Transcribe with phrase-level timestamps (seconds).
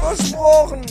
[0.00, 0.82] Versprochen.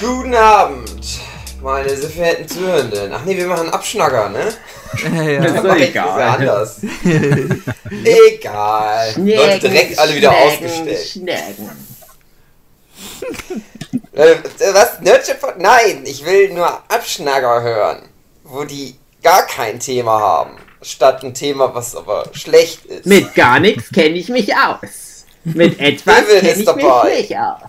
[0.00, 1.20] Guten Abend,
[1.62, 3.12] meine sehr verehrten Zuhörenden.
[3.12, 4.52] Ach nee, wir machen Abschnacker, ne?
[5.32, 5.40] ja.
[5.40, 6.22] Das ist doch egal.
[6.22, 6.80] anders.
[8.04, 9.14] egal.
[9.16, 11.06] Leute direkt alle wieder ausgestellt.
[11.06, 11.70] Schnecken.
[14.12, 14.36] Äh,
[14.72, 15.00] was?
[15.00, 15.36] Nerdship?
[15.58, 18.08] Nein, ich will nur Abschnacker hören,
[18.44, 20.56] wo die gar kein Thema haben.
[20.82, 23.06] Statt ein Thema, was aber schlecht ist.
[23.06, 25.26] Mit gar nichts kenne ich mich aus.
[25.44, 27.04] Mit etwas Kevin kenne ist ich dabei.
[27.10, 27.60] mich nicht aus.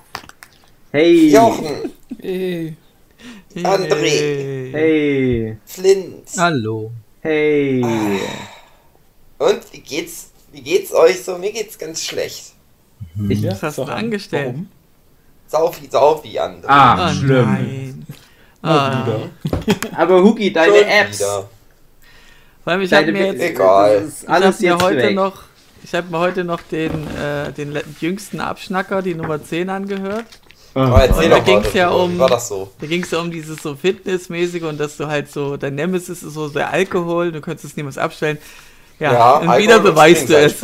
[0.91, 1.30] Hey.
[1.31, 1.91] Jochen,
[2.22, 2.76] Hey.
[3.63, 4.72] André.
[4.72, 5.58] Hey.
[5.66, 6.28] Flint.
[6.38, 6.92] Hallo.
[7.22, 7.81] Hey.
[9.38, 11.38] Und wie geht's, wie geht's euch so?
[11.38, 12.53] Mir geht's ganz schlecht.
[13.30, 14.56] Ich, Was hast du angestellt?
[15.48, 16.66] Saufi, Saufi, André.
[16.67, 17.45] ah, Oh schlimm.
[17.45, 18.05] nein.
[18.61, 19.05] Ah.
[19.98, 21.20] Aber Hugi, deine Schon Apps.
[21.20, 21.50] wieder.
[22.64, 24.08] Vor allem, ich habe Deine mir jetzt Egal.
[24.22, 25.16] Ich hab alles mir jetzt heute weg.
[25.16, 25.44] noch
[25.83, 30.26] ich habe mir heute noch den, äh, den jüngsten Abschnacker, die Nummer 10 angehört.
[30.73, 30.97] Aber Oh.
[30.97, 32.03] erzähl da doch mal ging's ja darüber.
[32.05, 32.72] um- war das so?
[32.80, 36.23] Da ging es ja um dieses so Fitnessmäßige und dass du halt so, dein Nemesis
[36.23, 38.38] ist so der Alkohol, du könntest es niemals abstellen.
[38.99, 40.55] Ja, Ja, und Alkohol wieder beweist du es.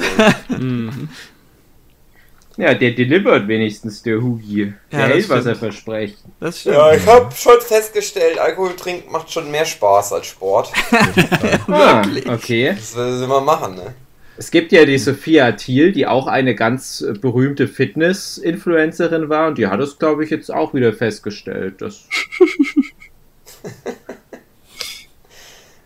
[2.60, 4.74] Ja, der delivert wenigstens, der Hugi.
[4.92, 6.18] Der Ja, hält, was er verspricht.
[6.40, 6.76] Das stimmt.
[6.76, 10.72] Ja, ich habe schon festgestellt, Alkohol trinken macht schon mehr Spaß als Sport.
[11.68, 12.02] Ah,
[12.34, 12.74] okay.
[12.76, 13.94] Das will man machen, ne?
[14.38, 19.58] Es gibt ja die Sophia Thiel, die auch eine ganz äh, berühmte Fitness-Influencerin war und
[19.58, 21.82] die hat es, glaube ich, jetzt auch wieder festgestellt.
[21.82, 22.08] Dass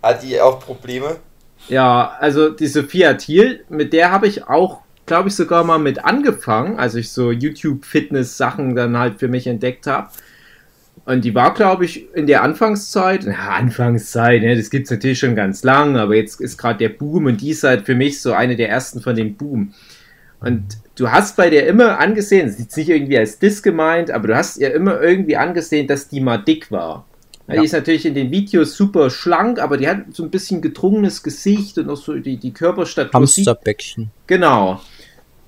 [0.03, 1.17] Hat die auch Probleme?
[1.67, 6.03] ja, also die Sophia Thiel, mit der habe ich auch, glaube ich, sogar mal mit
[6.03, 10.09] angefangen, als ich so YouTube-Fitness-Sachen dann halt für mich entdeckt habe.
[11.06, 15.20] Und die war, glaube ich, in der Anfangszeit, na, Anfangszeit, ne, das gibt es natürlich
[15.20, 18.22] schon ganz lang, aber jetzt ist gerade der Boom und die ist halt für mich
[18.22, 19.73] so eine der ersten von dem Boom.
[20.39, 24.12] Und du hast bei der immer angesehen, das ist jetzt nicht irgendwie als Diss gemeint,
[24.12, 27.06] aber du hast ihr immer irgendwie angesehen, dass die mal dick war.
[27.48, 27.60] Ja.
[27.60, 31.22] Die ist natürlich in den Videos super schlank, aber die hat so ein bisschen gedrungenes
[31.23, 33.14] Gesicht und auch so die, die Körperstatur.
[33.14, 34.12] Hamsterbäckchen.
[34.28, 34.82] Genau.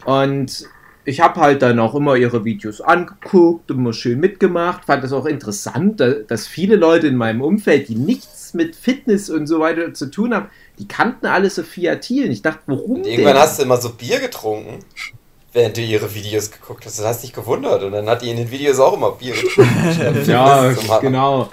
[0.06, 0.68] Und
[1.06, 5.26] ich habe halt dann auch immer ihre Videos angeguckt, immer schön mitgemacht, fand das auch
[5.26, 9.94] interessant, da- dass viele Leute in meinem Umfeld, die nichts mit Fitness und so weiter
[9.94, 10.48] zu tun haben,
[10.80, 12.26] die kannten alle Sophia Thiel.
[12.26, 13.14] Und ich dachte, warum Und denn?
[13.14, 14.80] irgendwann hast du immer so Bier getrunken,
[15.52, 17.00] während du ihre Videos geguckt hast.
[17.00, 17.84] Du hast dich gewundert.
[17.84, 20.24] Und dann hat die in den Videos auch immer Bier getrunken.
[20.28, 21.50] Ja, genau.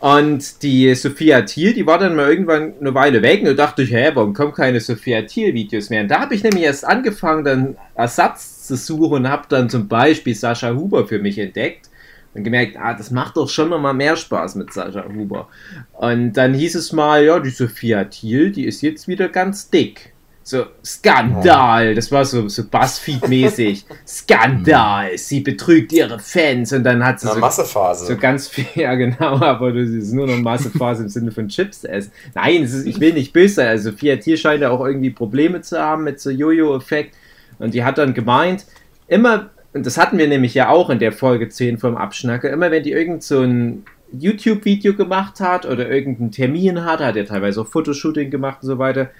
[0.00, 3.82] Und die Sophia Thiel, die war dann mal irgendwann eine Weile weg und da dachte
[3.82, 6.02] ich, hä, warum kommen keine Sophia Thiel-Videos mehr?
[6.02, 9.88] Und da habe ich nämlich erst angefangen, dann Ersatz zu suchen und habe dann zum
[9.88, 11.90] Beispiel Sascha Huber für mich entdeckt
[12.34, 15.48] und gemerkt, ah, das macht doch schon noch mal mehr Spaß mit Sascha Huber.
[15.92, 20.14] Und dann hieß es mal, ja, die Sophia Thiel, die ist jetzt wieder ganz dick.
[20.46, 23.84] So, Skandal, das war so, so Buzzfeed-mäßig.
[24.06, 28.04] Skandal, sie betrügt ihre Fans und dann hat sie Eine so Massephase.
[28.04, 31.84] so ganz viel, ja genau, aber das ist nur noch Massephase im Sinne von Chips
[31.84, 32.12] essen.
[32.34, 33.68] Nein, ist, ich will nicht böse sein.
[33.68, 37.14] Also Fiat hier scheint ja auch irgendwie Probleme zu haben mit so Jojo-Effekt.
[37.58, 38.66] Und die hat dann gemeint,
[39.06, 42.70] immer, und das hatten wir nämlich ja auch in der Folge 10 vom Abschnacker, immer
[42.70, 47.62] wenn die irgend so ein YouTube-Video gemacht hat oder irgendeinen Termin hat, hat er teilweise
[47.62, 49.10] auch Fotoshooting gemacht und so weiter,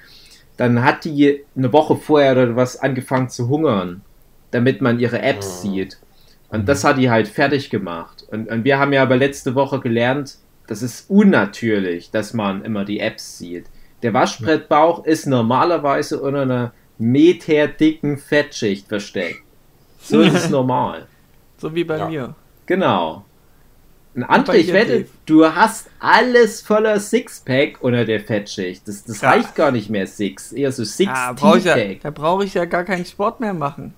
[0.56, 4.02] dann hat die eine Woche vorher oder was angefangen zu hungern,
[4.50, 5.98] damit man ihre Apps sieht.
[6.48, 8.24] Und das hat die halt fertig gemacht.
[8.30, 10.36] Und, und wir haben ja aber letzte Woche gelernt,
[10.68, 13.66] das ist unnatürlich, dass man immer die Apps sieht.
[14.02, 19.42] Der Waschbrettbauch ist normalerweise unter einer meterdicken Fettschicht versteckt.
[20.00, 21.06] So ist es normal.
[21.58, 22.08] So wie bei Ja.
[22.08, 22.34] mir.
[22.66, 23.24] Genau.
[24.14, 25.08] Und bei André, ich wette, Dave.
[25.26, 28.86] du hast alles voller Sixpack unter der Fettschicht.
[28.86, 29.30] Das, das Ja.
[29.30, 32.64] reicht gar nicht mehr Six, eher so Six Ah, brauch ja, da brauche ich ja
[32.64, 33.92] gar keinen Sport mehr machen.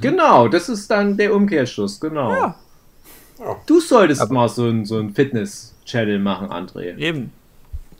[0.00, 2.30] Genau, das ist dann der Umkehrschluss, genau.
[2.32, 2.56] Ja.
[3.66, 6.96] Du solltest mal so ein, so ein Fitness-Channel machen, André.
[6.96, 7.30] Eben.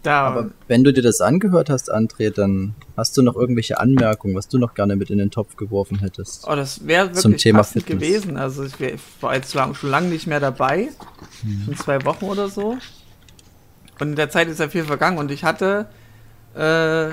[0.06, 4.36] Da, Aber wenn du dir das angehört hast, André, dann hast du noch irgendwelche Anmerkungen,
[4.36, 6.46] was du noch gerne mit in den Topf geworfen hättest.
[6.46, 8.08] oh, das wäre Zum wirklich Thema passend Fitness.
[8.08, 8.36] gewesen.
[8.36, 8.74] Also ich,
[9.20, 10.90] war jetzt lang, schon lange nicht mehr dabei.
[11.64, 12.76] Schon zwei Wochen oder so.
[13.98, 15.88] Und in der Zeit ist ja viel vergangen und ich hatte
[16.54, 17.08] äh,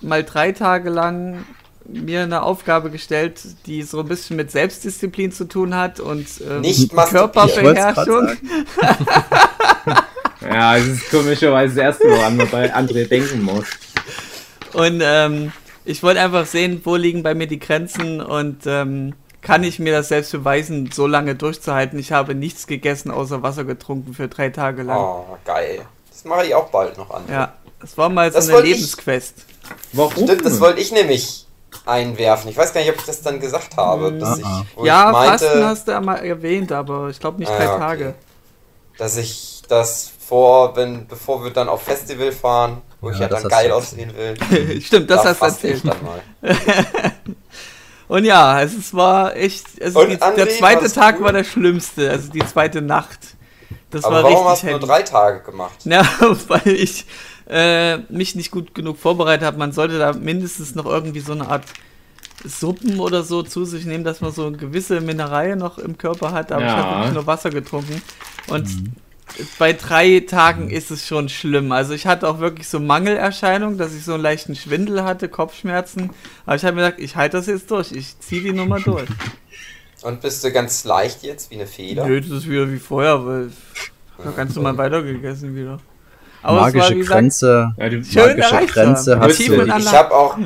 [0.00, 1.44] mal drei Tage lang
[1.84, 6.62] mir eine Aufgabe gestellt, die so ein bisschen mit Selbstdisziplin zu tun hat und ähm,
[6.88, 8.28] Körperbeherrschung.
[10.48, 13.66] Ja, es ist komischerweise das erste, woran man bei André denken muss.
[14.72, 15.52] Und ähm,
[15.84, 19.92] ich wollte einfach sehen, wo liegen bei mir die Grenzen und ähm, kann ich mir
[19.92, 21.98] das selbst beweisen, so lange durchzuhalten.
[21.98, 24.98] Ich habe nichts gegessen, außer Wasser getrunken für drei Tage lang.
[24.98, 25.80] Oh, geil.
[26.10, 27.22] Das mache ich auch bald noch an.
[27.28, 29.44] Ja, das war mal so Das eine wollte ich- Lebensquest.
[29.92, 30.24] Warum?
[30.24, 31.46] Stimmt, das wollte ich nämlich
[31.86, 32.50] einwerfen.
[32.50, 34.12] Ich weiß gar nicht, ob ich das dann gesagt habe.
[34.12, 37.50] Dass ich, Ah, Ja, ich meinte, Fasten hast du einmal erwähnt, aber ich glaube nicht
[37.50, 37.80] Ah, drei ja, okay.
[37.80, 38.14] Tage.
[38.98, 43.28] dass ich das vor, wenn, bevor wir dann auf Festival fahren, wo ich Ja, ja
[43.28, 44.36] das dann geil aussehen will,
[44.80, 45.84] Stimmt, das da hast du ich erzählt.
[45.84, 46.22] dann mal.
[48.08, 51.24] Und ja, also es war echt, also die, André, der zweite Tag cool?
[51.24, 53.36] war der schlimmste, also die zweite Nacht.
[53.90, 55.78] Das Aber war warum richtig hast du nur drei Tage gemacht?
[55.84, 56.04] Ja,
[56.48, 57.06] weil ich
[57.48, 59.58] äh, mich nicht gut genug vorbereitet habe.
[59.58, 61.64] Man sollte da mindestens noch irgendwie so eine Art
[62.44, 66.52] Suppen oder so zu sich nehmen, dass man so gewisse Mineralien noch im Körper hat.
[66.52, 66.76] Aber ich Ja.
[66.76, 68.02] habe wirklich nur Wasser getrunken.
[68.46, 68.68] Und
[69.58, 71.72] bei drei Tagen ist es schon schlimm.
[71.72, 76.10] Also ich hatte auch wirklich so Mangelerscheinungen, dass ich so einen leichten Schwindel hatte, Kopfschmerzen.
[76.46, 77.92] Aber ich habe mir gedacht, ich halte das jetzt durch.
[77.92, 79.08] Ich ziehe die Nummer durch.
[80.02, 82.06] Und bist du ganz leicht jetzt, wie eine Feder?
[82.06, 83.50] Nö, das ist wieder wie vorher, weil
[84.22, 85.78] da kannst du mal weitergegessen wieder.
[86.42, 87.72] Aber es Magische war, wie gesagt, Grenze.
[87.76, 89.64] Ja, Schön magische Grenze hast du.
[89.64, 90.36] Die- Ich habe auch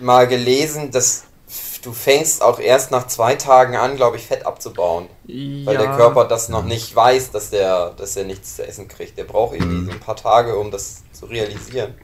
[0.00, 1.24] mal gelesen, dass
[1.82, 5.06] du fängst auch erst nach zwei Tagen an, glaube ich, Fett abzubauen.
[5.26, 9.18] Weil der Körper das noch nicht weiß, dass der, dass er nichts zu essen kriegt.
[9.18, 11.94] Der braucht irgendwie so ein paar Tage, um das zu realisieren.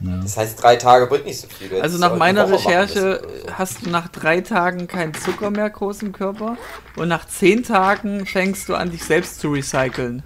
[0.00, 0.16] Ja.
[0.22, 1.80] Das heißt, drei Tage bringt nicht so viel.
[1.80, 3.52] Also nach meiner Recherche so.
[3.52, 6.56] hast du nach drei Tagen keinen Zucker mehr groß im Körper
[6.96, 10.24] und nach zehn Tagen fängst du an, dich selbst zu recyceln.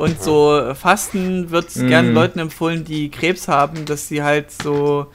[0.00, 1.88] Und so Fasten wird Mhm.
[1.88, 5.06] gern Leuten empfohlen, die Krebs haben, dass sie halt so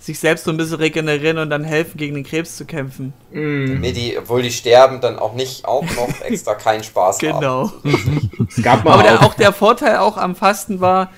[0.00, 3.12] sich selbst so ein bisschen regenerieren und dann helfen, gegen den Krebs zu kämpfen.
[3.32, 7.40] Mm, Nee, die, obwohl die sterben, dann auch nicht auch noch extra keinen Spaß haben.
[7.40, 7.72] Genau.
[8.48, 11.10] es gab mal Aber der, auch, auch der Vorteil auch am Fasten war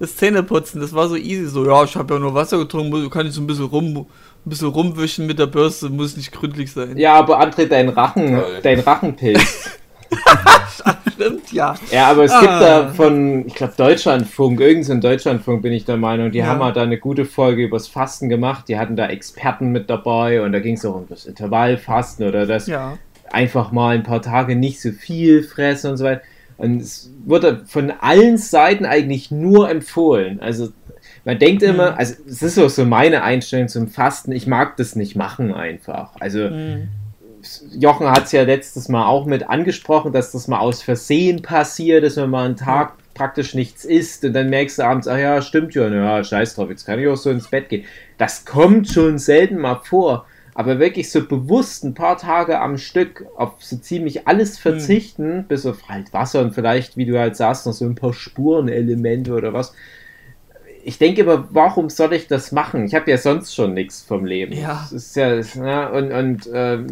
[0.00, 0.80] das Zähneputzen.
[0.80, 1.46] Das war so easy.
[1.46, 4.06] So, ja, ich habe ja nur Wasser getrunken, kann ich so ein bisschen rum, ein
[4.50, 6.96] bisschen rumwischen mit der Bürste, muss nicht gründlich sein.
[6.98, 8.58] ja, aber André, dein Rachen, Toll.
[8.62, 9.70] dein Rachenpilz.
[11.14, 11.74] Stimmt, ja.
[11.90, 12.40] Ja, aber es Ah.
[12.40, 16.38] gibt da von, ich glaube, Deutschlandfunk, irgend so ein Deutschlandfunk bin ich der Meinung, die
[16.38, 16.46] Ja.
[16.46, 18.68] haben halt da eine gute Folge übers Fasten gemacht.
[18.68, 22.46] Die hatten da Experten mit dabei und da ging es auch um das Intervallfasten oder
[22.46, 22.98] das Ja.
[23.30, 26.22] einfach mal ein paar Tage nicht so viel fressen und so weiter.
[26.58, 30.40] Und es wurde von allen Seiten eigentlich nur empfohlen.
[30.40, 30.68] Also
[31.24, 31.98] man denkt immer, Mhm.
[31.98, 36.10] also es ist auch so meine Einstellung zum Fasten, ich mag das nicht machen einfach.
[36.20, 36.88] Also Mhm.
[37.78, 42.04] Jochen hat es ja letztes Mal auch mit angesprochen, dass das mal aus Versehen passiert,
[42.04, 45.40] dass man mal einen Tag praktisch nichts isst und dann merkst du abends, ach ja,
[45.42, 47.84] stimmt ja, na ja, scheiß drauf, jetzt kann ich auch so ins Bett gehen.
[48.18, 53.26] Das kommt schon selten mal vor, aber wirklich so bewusst ein paar Tage am Stück
[53.36, 57.66] auf so ziemlich alles verzichten, bis auf halt Wasser und vielleicht, wie du halt sagst,
[57.66, 59.74] noch so ein paar Spurenelemente oder was.
[60.84, 62.84] Ich denke immer, warum soll ich das machen?
[62.86, 64.52] Ich habe ja sonst schon nichts vom Leben.
[64.52, 64.86] Ja.
[64.88, 66.86] Das ist ja, ja und, und ähm,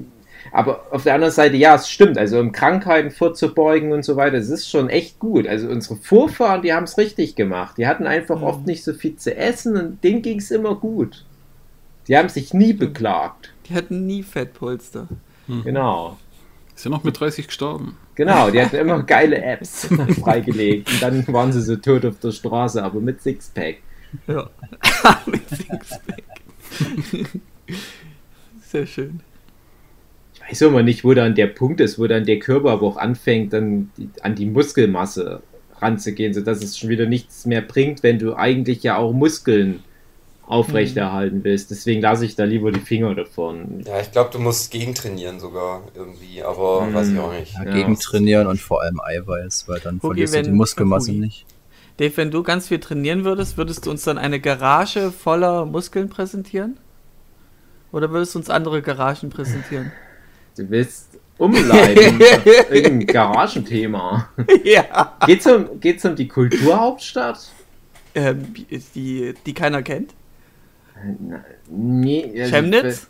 [0.55, 2.17] aber auf der anderen Seite, ja, es stimmt.
[2.17, 5.47] Also um Krankheiten vorzubeugen und so weiter, es ist schon echt gut.
[5.49, 7.77] Also unsere Vorfahren, die haben es richtig gemacht.
[7.77, 8.45] Die hatten einfach Mhm.
[8.45, 11.25] oft nicht so viel zu essen und denen ging es immer gut.
[12.07, 13.53] Die haben sich nie beklagt.
[13.69, 15.09] Die hatten nie Fettpolster.
[15.65, 16.19] Genau.
[16.77, 17.97] Ist ja noch mit 30 gestorben.
[18.15, 19.89] Genau, die hatten immer geile Apps
[20.21, 20.89] freigelegt.
[20.93, 23.79] Und dann waren sie so tot auf der Straße, aber mit Sixpack.
[24.29, 24.49] Ja.
[25.27, 26.23] Mit Sixpack.
[28.71, 29.21] Sehr schön.
[30.47, 32.97] Ich weiß immer nicht, wo dann der Punkt ist, wo dann der Körper aber auch
[32.97, 33.91] anfängt, dann
[34.23, 35.43] an die Muskelmasse
[35.81, 39.83] ranzugehen, sodass es schon wieder nichts mehr bringt, wenn du eigentlich ja auch Muskeln
[40.47, 41.71] aufrechterhalten willst.
[41.71, 43.83] Deswegen lasse ich da lieber die Finger davon.
[43.87, 46.95] Ja, ich glaube, du musst gegentrainieren sogar irgendwie, aber Hm.
[46.95, 47.55] weiß ich auch nicht.
[47.55, 47.73] Ja, Ja.
[47.73, 51.21] gegen trainieren und vor allem Eiweiß, weil dann Hugi, verlierst du die Muskelmasse Hugi.
[51.21, 51.47] nicht.
[51.97, 56.09] Dave, wenn du ganz viel trainieren würdest, würdest du uns dann eine Garage voller Muskeln
[56.09, 56.77] präsentieren?
[57.93, 59.93] Oder würdest du uns andere Garagen präsentieren?
[60.57, 62.21] Du willst umleiten
[62.71, 64.29] irgendein Garagenthema.
[64.65, 65.17] ja.
[65.27, 67.51] Geht's um, geht's um die Kulturhauptstadt?
[68.15, 68.55] Ähm,
[68.95, 70.15] die, die keiner kennt?
[71.69, 72.31] Nee.
[72.41, 73.07] also- Chemnitz?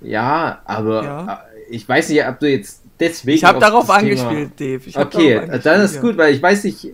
[0.00, 1.32] Ja, aber Ja.
[1.56, 3.36] äh, ich weiß nicht, ob du jetzt deswegen.
[3.36, 4.80] Ich habe auf darauf Thema- angespielt, Dave.
[4.86, 6.88] Ich Okay, dann ist gut, weil ich weiß nicht,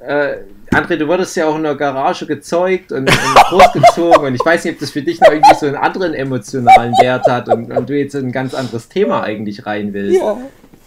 [0.00, 0.38] äh,
[0.72, 4.64] André, du wurdest ja auch in der Garage gezeugt und, und großgezogen und ich weiß
[4.64, 7.88] nicht, ob das für dich noch irgendwie so einen anderen emotionalen Wert hat und, und
[7.88, 10.20] du jetzt in ein ganz anderes Thema eigentlich rein willst.
[10.20, 10.36] Ja.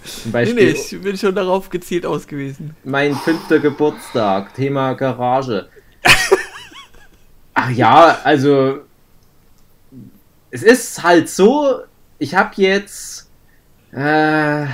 [0.04, 2.76] Zum Nee, Beispiel nee, ich bin schon darauf gezielt ausgewiesen.
[2.84, 5.68] mein fünfter Geburtstag, Thema Garage.
[7.54, 8.80] Ach ja, also
[10.50, 11.82] es ist halt so,
[12.18, 13.30] ich habe jetzt
[13.92, 14.66] äh,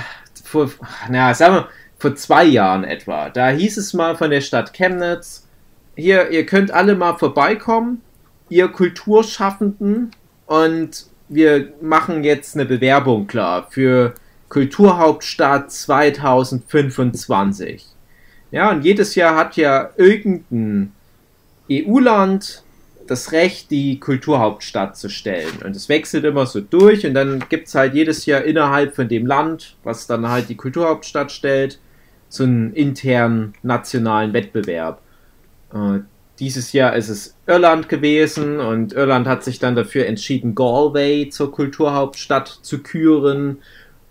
[0.44, 0.70] vor,
[1.10, 5.48] na, sagen wir, vor zwei Jahren etwa, da hieß es mal von der Stadt Chemnitz,
[5.96, 8.02] hier, ihr könnt alle mal vorbeikommen,
[8.48, 10.12] ihr Kulturschaffenden,
[10.46, 14.14] und wir machen jetzt eine Bewerbung klar für
[14.48, 17.84] Kulturhauptstadt 2025.
[18.50, 20.94] Ja, und jedes Jahr hat ja irgendein
[21.70, 22.62] EU-Land
[23.06, 25.58] das Recht, die Kulturhauptstadt zu stellen.
[25.62, 29.06] Und es wechselt immer so durch und dann gibt es halt jedes Jahr innerhalb von
[29.08, 31.78] dem Land, was dann halt die Kulturhauptstadt stellt,
[32.28, 35.00] so einen internen nationalen Wettbewerb.
[35.72, 36.00] Äh,
[36.38, 41.50] dieses Jahr ist es Irland gewesen und Irland hat sich dann dafür entschieden, Galway zur
[41.50, 43.58] Kulturhauptstadt zu küren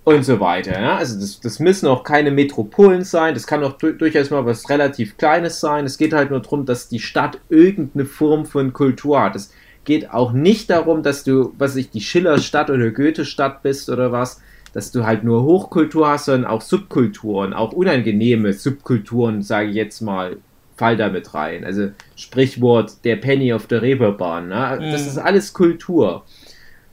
[0.03, 0.79] und so weiter.
[0.79, 0.97] Ja?
[0.97, 4.69] Also das, das, müssen auch keine Metropolen sein, das kann auch du durchaus mal was
[4.69, 5.85] relativ Kleines sein.
[5.85, 9.35] Es geht halt nur darum, dass die Stadt irgendeine Form von Kultur hat.
[9.35, 9.53] Es
[9.85, 14.41] geht auch nicht darum, dass du, was ich, die Schillerstadt oder Goethe-Stadt bist oder was,
[14.73, 20.01] dass du halt nur Hochkultur hast, sondern auch Subkulturen, auch unangenehme Subkulturen, sage ich jetzt
[20.01, 20.37] mal,
[20.75, 21.63] fall da mit rein.
[21.63, 24.47] Also Sprichwort der Penny auf der Reeperbahn.
[24.47, 24.77] Ne?
[24.91, 25.07] Das mhm.
[25.07, 26.23] ist alles Kultur.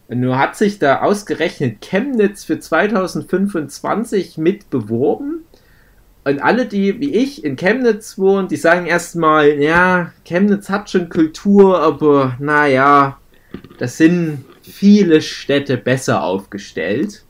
[0.09, 5.45] Und nur hat sich da ausgerechnet Chemnitz für 2025 mit beworben.
[6.25, 11.11] Und alle, die wie ich in Chemnitz wohnen, die sagen erstmal, ja, Chemnitz hat schon
[11.11, 13.19] Kultur, aber naja,
[13.78, 17.24] das sind viele Städte besser aufgestellt.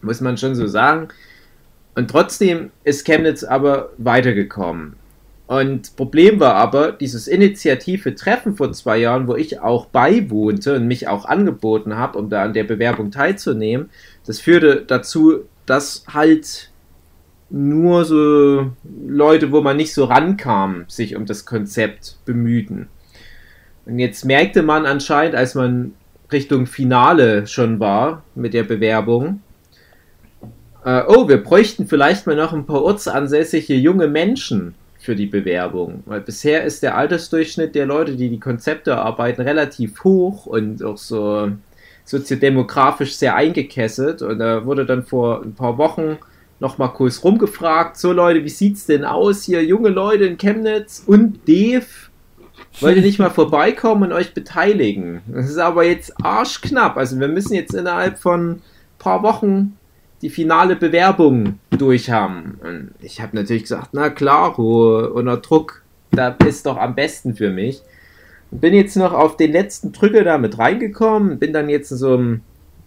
[0.00, 1.08] Muss man schon so sagen.
[1.94, 4.94] Und trotzdem ist Chemnitz aber weitergekommen.
[5.48, 10.86] Und Problem war aber, dieses initiative Treffen vor zwei Jahren, wo ich auch beiwohnte und
[10.86, 13.88] mich auch angeboten habe, um da an der Bewerbung teilzunehmen,
[14.26, 16.70] das führte dazu, dass halt
[17.50, 18.72] nur so
[19.06, 22.88] Leute, wo man nicht so rankam, sich um das Konzept bemühten.
[23.86, 25.94] Und jetzt merkte man anscheinend, als man
[26.30, 29.40] Richtung Finale schon war mit der Bewerbung,
[30.88, 36.02] äh, oh, wir bräuchten vielleicht mal noch ein paar ortsansässige junge Menschen für die Bewerbung.
[36.06, 40.96] Weil bisher ist der Altersdurchschnitt der Leute, die die Konzepte arbeiten, relativ hoch und auch
[40.96, 41.50] so
[42.06, 44.22] soziodemografisch sehr eingekesselt.
[44.22, 46.16] Und da wurde dann vor ein paar Wochen
[46.58, 51.46] nochmal kurz rumgefragt, so Leute, wie sieht's denn aus hier, junge Leute in Chemnitz und
[51.46, 51.86] Dave,
[52.80, 55.20] wollt ihr nicht mal vorbeikommen und euch beteiligen?
[55.28, 58.62] Das ist aber jetzt arschknapp, also wir müssen jetzt innerhalb von ein
[58.98, 59.76] paar Wochen
[60.22, 62.58] die finale Bewerbung durch haben.
[62.62, 67.50] Und ich habe natürlich gesagt, na klar, unter Druck, da ist doch am besten für
[67.50, 67.82] mich.
[68.50, 71.98] Und bin jetzt noch auf den letzten Drücke da mit reingekommen, bin dann jetzt in
[71.98, 72.40] so einem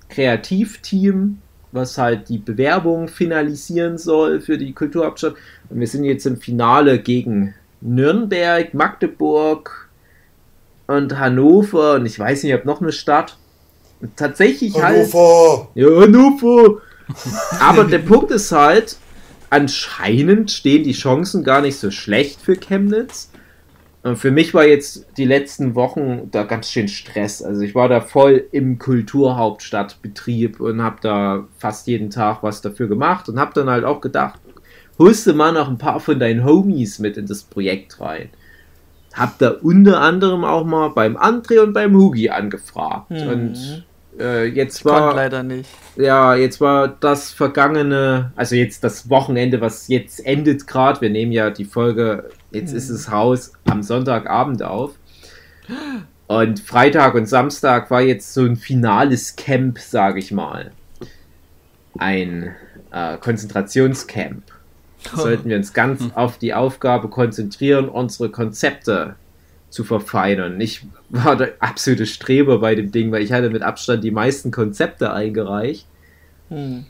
[0.09, 1.37] Kreativteam,
[1.71, 5.35] was halt die Bewerbung finalisieren soll für die Kulturhauptstadt.
[5.69, 9.89] Und wir sind jetzt im Finale gegen Nürnberg, Magdeburg
[10.87, 13.37] und Hannover und ich weiß nicht, ob noch eine Stadt.
[14.01, 15.59] Und tatsächlich Hannover.
[15.59, 15.75] halt.
[15.75, 16.81] Ja, Hannover!
[17.59, 18.97] Aber der Punkt ist halt,
[19.49, 23.31] anscheinend stehen die Chancen gar nicht so schlecht für Chemnitz.
[24.15, 27.43] Für mich war jetzt die letzten Wochen da ganz schön Stress.
[27.43, 32.87] Also ich war da voll im Kulturhauptstadtbetrieb und habe da fast jeden Tag was dafür
[32.87, 34.39] gemacht und habe dann halt auch gedacht,
[34.97, 38.29] holst du mal noch ein paar von deinen Homies mit in das Projekt rein.
[39.13, 43.11] Hab da unter anderem auch mal beim André und beim Hugi angefragt.
[43.11, 43.27] Mhm.
[43.27, 43.85] Und
[44.19, 45.69] äh, jetzt war leider nicht.
[45.95, 51.01] Ja, jetzt war das vergangene, also jetzt das Wochenende, was jetzt endet gerade.
[51.01, 52.77] Wir nehmen ja die Folge, jetzt mhm.
[52.77, 54.91] ist es Haus am Sonntagabend auf.
[56.27, 60.71] Und Freitag und Samstag war jetzt so ein finales Camp, sage ich mal.
[61.97, 62.55] Ein
[62.91, 64.43] äh, Konzentrationscamp.
[65.15, 66.11] Sollten wir uns ganz hm.
[66.15, 69.15] auf die Aufgabe konzentrieren, unsere Konzepte
[69.71, 70.59] zu verfeinern.
[70.61, 74.51] Ich war der absolute Streber bei dem Ding, weil ich hatte mit Abstand die meisten
[74.51, 75.87] Konzepte eingereicht.
[76.49, 76.85] Hm.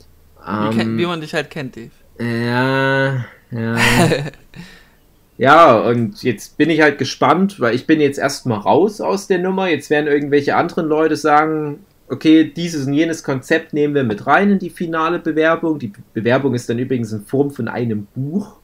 [0.46, 1.92] Ähm, wie, wie, man dich halt kennt, Dave.
[2.20, 3.78] Ja, ja.
[5.38, 9.38] ja, und jetzt bin ich halt gespannt, weil ich bin jetzt erstmal raus aus der
[9.38, 9.68] Nummer.
[9.70, 14.52] Jetzt werden irgendwelche anderen Leute sagen, okay, dieses und jenes Konzept nehmen wir mit rein
[14.52, 15.78] in die finale Bewerbung.
[15.78, 18.58] Die Bewerbung ist dann übrigens in Form von einem Buch.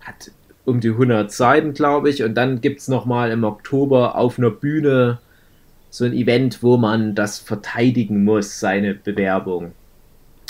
[0.00, 0.30] Hat
[0.64, 2.22] um die 100 Seiten, glaube ich.
[2.22, 5.18] Und dann gibt es nochmal im Oktober auf einer Bühne
[5.90, 9.72] so ein Event, wo man das verteidigen muss, seine Bewerbung.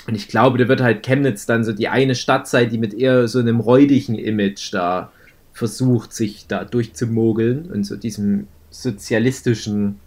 [0.07, 2.95] Und ich glaube, da wird halt Chemnitz dann so die eine Stadt sein, die mit
[2.95, 5.11] eher so einem räudigen Image da
[5.53, 10.01] versucht, sich da durchzumogeln und so diesem sozialistischen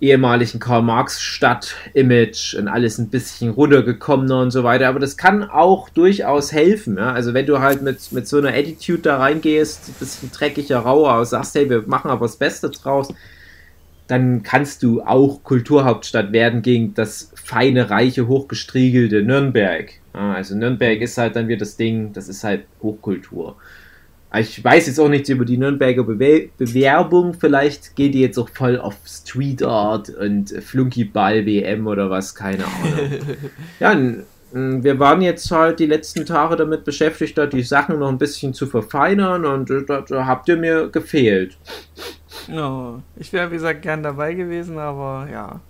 [0.00, 4.88] ehemaligen Karl-Marx-Stadt-Image und alles ein bisschen runtergekommener und so weiter.
[4.88, 6.96] Aber das kann auch durchaus helfen.
[6.96, 7.12] Ja?
[7.12, 11.18] Also wenn du halt mit, mit so einer Attitude da reingehst, ein bisschen dreckiger, rauer,
[11.18, 13.12] und sagst, hey, wir machen aber das Beste draus,
[14.06, 19.92] dann kannst du auch Kulturhauptstadt werden gegen das feine, reiche, hochgestriegelte Nürnberg.
[20.12, 23.56] also Nürnberg ist halt dann wieder das Ding, das ist halt Hochkultur.
[24.38, 27.34] Ich weiß jetzt auch nichts über die Nürnberger Bewe Bewerbung.
[27.34, 32.64] Vielleicht geht die jetzt auch voll auf Street Art und Flunkyball WM oder was, keine
[32.64, 33.18] Ahnung.
[33.80, 33.96] ja,
[34.54, 38.54] wir waren jetzt halt die letzten Tage damit beschäftigt, da die Sachen noch ein bisschen
[38.54, 41.56] zu verfeinern und da, da habt ihr mir gefehlt.
[42.52, 45.60] Oh, ich wäre, wie gesagt, gern dabei gewesen, aber ja.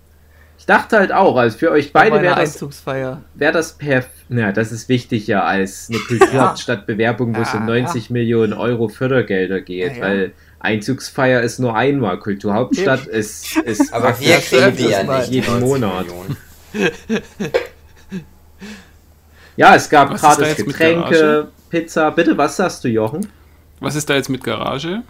[0.57, 3.21] Ich dachte halt auch, also für euch beide wäre das, Einzugsfeier.
[3.35, 4.05] Wär das per.
[4.29, 8.13] Na, das ist wichtig ja als eine Kulturhauptstadtbewerbung, wo es um 90 ja.
[8.13, 13.93] Millionen Euro Fördergelder geht, weil Einzugsfeier ist nur einmal, Kulturhauptstadt ist, ist.
[13.93, 16.05] Aber wir kriegen die ja nicht jeden Monat.
[19.55, 22.09] ja, es gab gratis Getränke, Pizza.
[22.11, 23.27] Bitte, was sagst du, Jochen?
[23.79, 25.03] Was ist da jetzt mit Garage?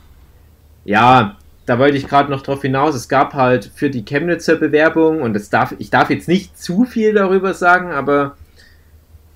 [0.84, 2.96] Ja, da wollte ich gerade noch drauf hinaus.
[2.96, 6.86] Es gab halt für die Chemnitzer Bewerbung, und das darf, ich darf jetzt nicht zu
[6.86, 8.38] viel darüber sagen, aber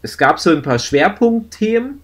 [0.01, 1.99] es gab so ein paar Schwerpunktthemen.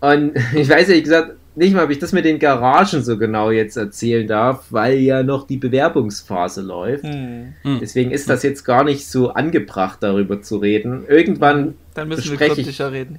[0.00, 3.50] Und ich weiß ehrlich gesagt nicht mal, ob ich das mit den Garagen so genau
[3.50, 7.04] jetzt erzählen darf, weil ja noch die Bewerbungsphase läuft.
[7.04, 7.54] Hm.
[7.62, 7.78] hm.
[7.80, 11.04] Deswegen ist das jetzt gar nicht so angebracht, darüber zu reden.
[11.08, 13.18] Irgendwann Dann müssen wir ich, reden.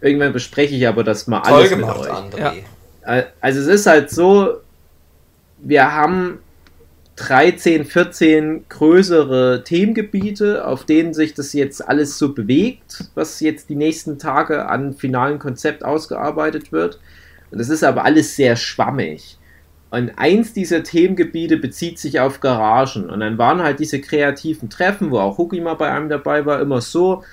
[0.00, 2.16] Irgendwann bespreche ich aber das mal Toll alles gemacht, mit euch.
[2.16, 2.38] André.
[2.38, 3.24] Ja.
[3.40, 4.58] Also es ist halt so,
[5.60, 6.38] wir haben
[7.16, 13.74] 13, 14 größere Themengebiete, auf denen sich das jetzt alles so bewegt, was jetzt die
[13.74, 17.00] nächsten Tage an finalen Konzept ausgearbeitet wird.
[17.50, 19.36] Und das ist aber alles sehr schwammig.
[19.90, 23.10] Und eins dieser Themengebiete bezieht sich auf Garagen.
[23.10, 26.60] Und dann waren halt diese kreativen Treffen, wo auch Huki mal bei einem dabei war,
[26.60, 27.24] immer so,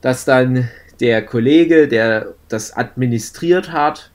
[0.00, 0.68] dass dann
[1.00, 4.11] der Kollege, der das administriert hat,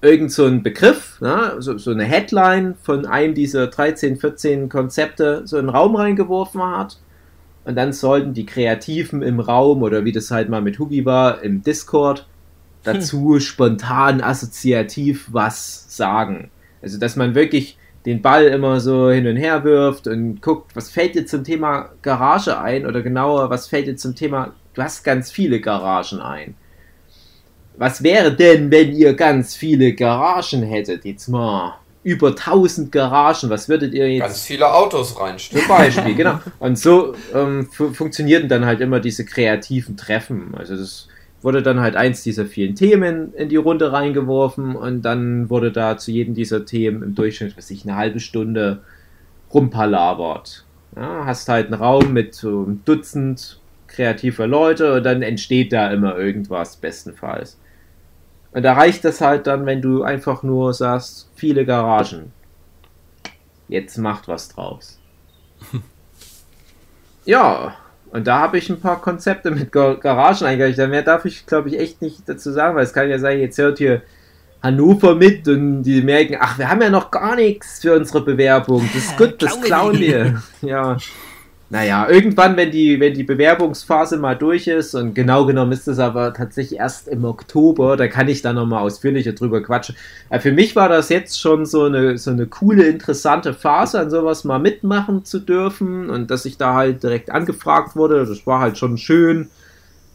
[0.00, 5.42] irgend so einen Begriff, ne, so, so, eine Headline von einem dieser 13, 14 Konzepte
[5.44, 6.98] so in den Raum reingeworfen hat.
[7.64, 11.42] Und dann sollten die Kreativen im Raum oder wie das halt mal mit Hugi war,
[11.42, 12.26] im Discord
[12.82, 13.40] dazu hm.
[13.40, 16.50] spontan assoziativ was sagen.
[16.80, 20.88] Also, dass man wirklich den Ball immer so hin und her wirft und guckt, was
[20.88, 25.02] fällt dir zum Thema Garage ein oder genauer, was fällt dir zum Thema, du hast
[25.02, 26.54] ganz viele Garagen ein
[27.78, 31.04] was wäre denn, wenn ihr ganz viele Garagen hättet?
[31.04, 34.22] Jetzt mal über 1000 Garagen, was würdet ihr jetzt.
[34.22, 35.66] Ganz viele Autos reinstellen.
[35.66, 36.40] Zum Beispiel, genau.
[36.58, 40.54] Und so ähm, funktionierten dann halt immer diese kreativen Treffen.
[40.56, 41.08] Also das
[41.42, 45.96] wurde dann halt eins dieser vielen Themen in die Runde reingeworfen und dann wurde da
[45.96, 48.80] zu jedem dieser Themen im Durchschnitt, was ich, eine halbe Stunde
[49.52, 50.64] rumpalabert.
[50.96, 55.90] Ja, hast halt einen Raum mit so einem Dutzend kreativer Leute und dann entsteht da
[55.92, 57.58] immer irgendwas, bestenfalls.
[58.52, 62.32] Und da reicht es halt dann, wenn du einfach nur sagst, viele Garagen.
[63.68, 64.98] Jetzt macht was draus.
[67.24, 67.76] ja,
[68.10, 70.88] und da habe ich ein paar Konzepte mit Garagen eingerichtet.
[70.88, 73.58] Mehr darf ich, glaube ich, echt nicht dazu sagen, weil es kann ja sein, jetzt
[73.58, 74.02] hört hier
[74.62, 78.88] Hannover mit und die merken, ach, wir haben ja noch gar nichts für unsere Bewerbung.
[78.94, 80.42] Das ist gut, das klauen wir.
[80.62, 80.96] Ja.
[81.70, 85.98] Naja, irgendwann, wenn die, wenn die Bewerbungsphase mal durch ist, und genau genommen ist es
[85.98, 89.94] aber tatsächlich erst im Oktober, da kann ich da nochmal ausführlicher drüber quatschen.
[90.30, 94.08] Aber für mich war das jetzt schon so eine, so eine coole, interessante Phase, an
[94.08, 98.60] sowas mal mitmachen zu dürfen und dass ich da halt direkt angefragt wurde, das war
[98.60, 99.50] halt schon schön.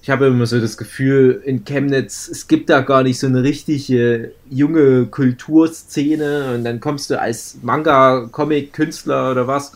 [0.02, 3.44] Ich habe immer so das Gefühl, in Chemnitz, es gibt da gar nicht so eine
[3.44, 9.74] richtige junge Kulturszene und dann kommst du als Manga-Comic-Künstler oder was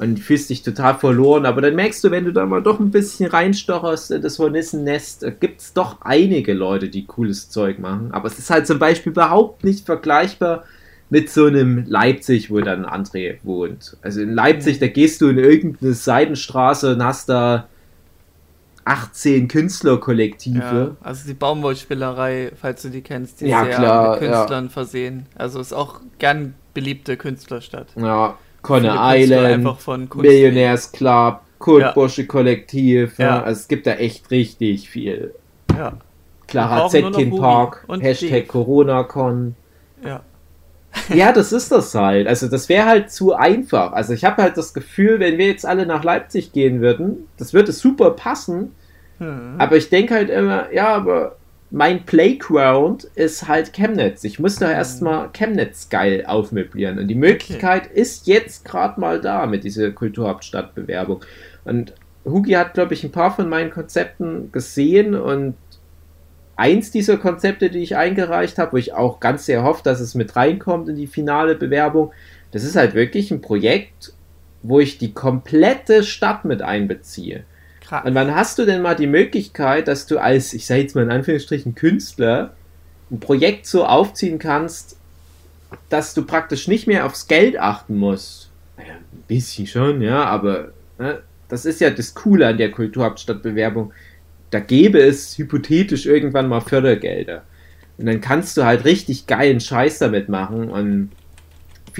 [0.00, 1.44] und fühlst dich total verloren.
[1.44, 5.26] Aber dann merkst du, wenn du da mal doch ein bisschen reinstocherst in das Hornissennest,
[5.40, 8.08] gibt es doch einige Leute, die cooles Zeug machen.
[8.12, 10.64] Aber es ist halt zum Beispiel überhaupt nicht vergleichbar
[11.10, 13.98] mit so einem Leipzig, wo dann André wohnt.
[14.00, 17.68] Also in Leipzig, da gehst du in irgendeine Seitenstraße und hast da
[18.86, 20.96] 18 Künstlerkollektive.
[20.98, 24.70] Ja, also die Baumwollspielerei, falls du die kennst, die ja, sehr klar, mit Künstlern ja.
[24.70, 25.26] versehen.
[25.34, 27.88] Also ist auch gern beliebte Künstlerstadt.
[27.96, 31.92] Ja, Conner Island, Millionärs Club, Kurt ja.
[31.92, 33.18] Bosche Kollektiv.
[33.18, 33.26] Ja.
[33.26, 33.42] ja.
[33.42, 35.34] Also es gibt da echt richtig viel.
[35.76, 35.92] Ja.
[36.46, 39.54] Clara Zetkin Park, Hashtag CoronaCon.
[40.04, 40.20] Ja.
[41.14, 42.26] ja, das ist das halt.
[42.26, 43.92] Also das wäre halt zu einfach.
[43.92, 47.54] Also ich habe halt das Gefühl, wenn wir jetzt alle nach Leipzig gehen würden, das
[47.54, 48.74] würde super passen.
[49.18, 49.54] Hm.
[49.58, 51.36] Aber ich denke halt immer, ja, aber
[51.70, 54.24] mein Playground ist halt Chemnitz.
[54.24, 54.74] Ich muss da mhm.
[54.74, 56.98] erstmal Chemnitz geil aufmöblieren.
[56.98, 58.00] Und die Möglichkeit okay.
[58.00, 61.24] ist jetzt gerade mal da mit dieser Kulturhauptstadtbewerbung.
[61.64, 65.54] Und Hugi hat, glaube ich, ein paar von meinen Konzepten gesehen und
[66.56, 70.14] eins dieser Konzepte, die ich eingereicht habe, wo ich auch ganz sehr hoffe, dass es
[70.14, 72.12] mit reinkommt in die finale Bewerbung.
[72.50, 74.12] Das ist halt wirklich ein Projekt,
[74.62, 77.44] wo ich die komplette Stadt mit einbeziehe.
[77.90, 78.04] Krass.
[78.04, 81.02] Und wann hast du denn mal die Möglichkeit, dass du als, ich sage jetzt mal
[81.02, 82.54] in Anführungsstrichen, Künstler
[83.10, 84.96] ein Projekt so aufziehen kannst,
[85.88, 88.48] dass du praktisch nicht mehr aufs Geld achten musst?
[88.76, 90.68] Naja, ein bisschen schon, ja, aber
[91.00, 93.92] ne, das ist ja das Coole an der Kulturhauptstadtbewerbung.
[94.50, 97.42] Da gäbe es hypothetisch irgendwann mal Fördergelder.
[97.98, 100.70] Und dann kannst du halt richtig geilen Scheiß damit machen.
[100.70, 101.10] Und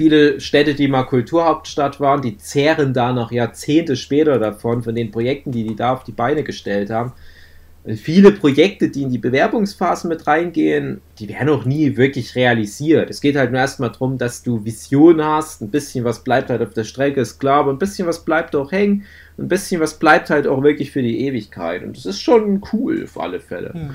[0.01, 5.11] viele Städte, die mal Kulturhauptstadt waren, die zehren da noch Jahrzehnte später davon, von den
[5.11, 7.11] Projekten, die die da auf die Beine gestellt haben.
[7.83, 13.11] Und viele Projekte, die in die Bewerbungsphasen mit reingehen, die werden auch nie wirklich realisiert.
[13.11, 16.63] Es geht halt nur erstmal darum, dass du Vision hast, ein bisschen was bleibt halt
[16.63, 19.03] auf der Strecke, ist klar, aber ein bisschen was bleibt auch hängen,
[19.37, 21.83] ein bisschen was bleibt halt auch wirklich für die Ewigkeit.
[21.83, 23.73] Und das ist schon cool, auf alle Fälle.
[23.73, 23.91] Hm.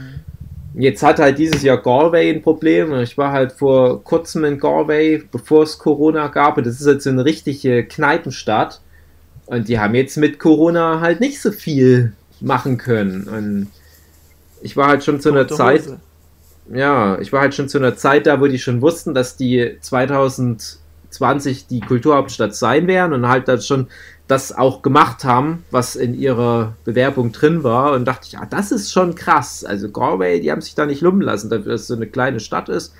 [0.78, 2.94] Jetzt hat halt dieses Jahr Galway ein Problem.
[3.00, 6.58] Ich war halt vor kurzem in Galway, bevor es Corona gab.
[6.58, 8.82] Und das ist jetzt so eine richtige Kneipenstadt.
[9.46, 13.26] Und die haben jetzt mit Corona halt nicht so viel machen können.
[13.26, 13.68] Und
[14.60, 15.84] ich war halt schon zu einer Zeit,
[16.70, 19.78] ja, ich war halt schon zu einer Zeit da, wo die schon wussten, dass die
[19.80, 23.86] 2020 die Kulturhauptstadt sein werden und halt dann schon
[24.28, 28.72] das auch gemacht haben, was in ihrer Bewerbung drin war und dachte ich, ja, das
[28.72, 29.64] ist schon krass.
[29.64, 32.40] Also Galway, die haben sich da nicht lumpen lassen, dafür, dass es so eine kleine
[32.40, 32.92] Stadt ist.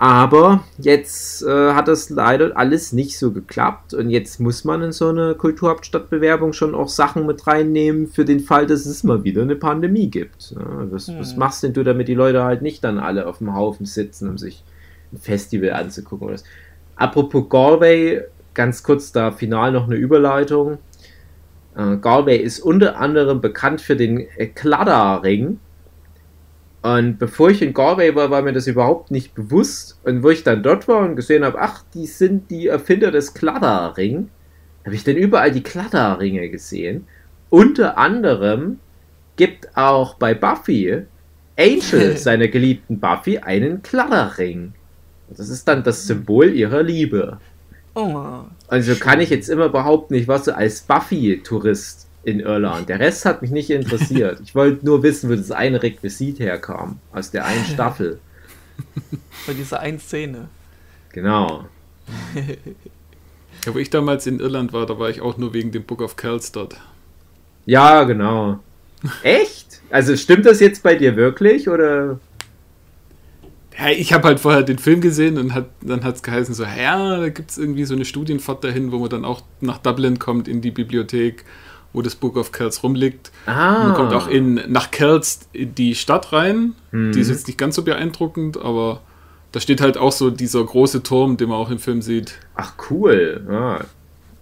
[0.00, 4.92] Aber jetzt äh, hat das leider alles nicht so geklappt und jetzt muss man in
[4.92, 9.42] so eine Kulturhauptstadtbewerbung schon auch Sachen mit reinnehmen für den Fall, dass es mal wieder
[9.42, 10.52] eine Pandemie gibt.
[10.52, 10.60] Ja,
[10.92, 11.38] was, was Hm.
[11.40, 14.38] machst denn du, damit die Leute halt nicht dann alle auf dem Haufen sitzen, um
[14.38, 14.62] sich
[15.12, 16.26] ein Festival anzugucken?
[16.26, 16.44] Oder was?
[16.94, 18.22] Apropos Galway,
[18.54, 20.78] ganz kurz da final noch eine Überleitung.
[21.76, 25.60] Äh, Galway ist unter anderem bekannt für den Kladderring.
[26.82, 29.98] Und bevor ich in Galway war, war mir das überhaupt nicht bewusst.
[30.04, 33.34] Und wo ich dann dort war und gesehen habe, ach, die sind die Erfinder des
[33.34, 34.30] Kladderring,
[34.84, 37.06] habe ich dann überall die Kladderringe gesehen.
[37.50, 38.78] Unter anderem
[39.36, 41.04] gibt auch bei Buffy
[41.58, 44.72] Angel, seiner geliebten Buffy, einen Kladderring.
[45.28, 47.38] Das ist dann das Symbol ihrer Liebe.
[47.98, 48.44] Oh.
[48.68, 52.88] Also kann ich jetzt immer behaupten, ich war so als Buffy-Tourist in Irland.
[52.88, 54.40] Der Rest hat mich nicht interessiert.
[54.44, 57.00] Ich wollte nur wissen, wo das eine Requisit herkam.
[57.12, 58.20] Aus der einen Staffel.
[59.46, 60.48] Bei dieser einen Szene.
[61.12, 61.64] Genau.
[63.66, 66.00] Ja, wo ich damals in Irland war, da war ich auch nur wegen dem Book
[66.00, 66.76] of Kells dort.
[67.66, 68.60] Ja, genau.
[69.24, 69.82] Echt?
[69.90, 71.68] Also stimmt das jetzt bei dir wirklich?
[71.68, 72.20] Oder?
[73.78, 76.64] Ja, ich habe halt vorher den Film gesehen und hat, dann hat es geheißen, so,
[76.64, 80.18] ja, da gibt es irgendwie so eine Studienfahrt dahin, wo man dann auch nach Dublin
[80.18, 81.44] kommt, in die Bibliothek,
[81.92, 83.30] wo das Book of Kells rumliegt.
[83.46, 83.84] Ah.
[83.84, 86.74] Man kommt auch in, nach Kells in die Stadt rein.
[86.90, 87.12] Mhm.
[87.12, 89.00] Die ist jetzt nicht ganz so beeindruckend, aber
[89.52, 92.34] da steht halt auch so dieser große Turm, den man auch im Film sieht.
[92.56, 93.46] Ach, cool.
[93.48, 93.80] Ja.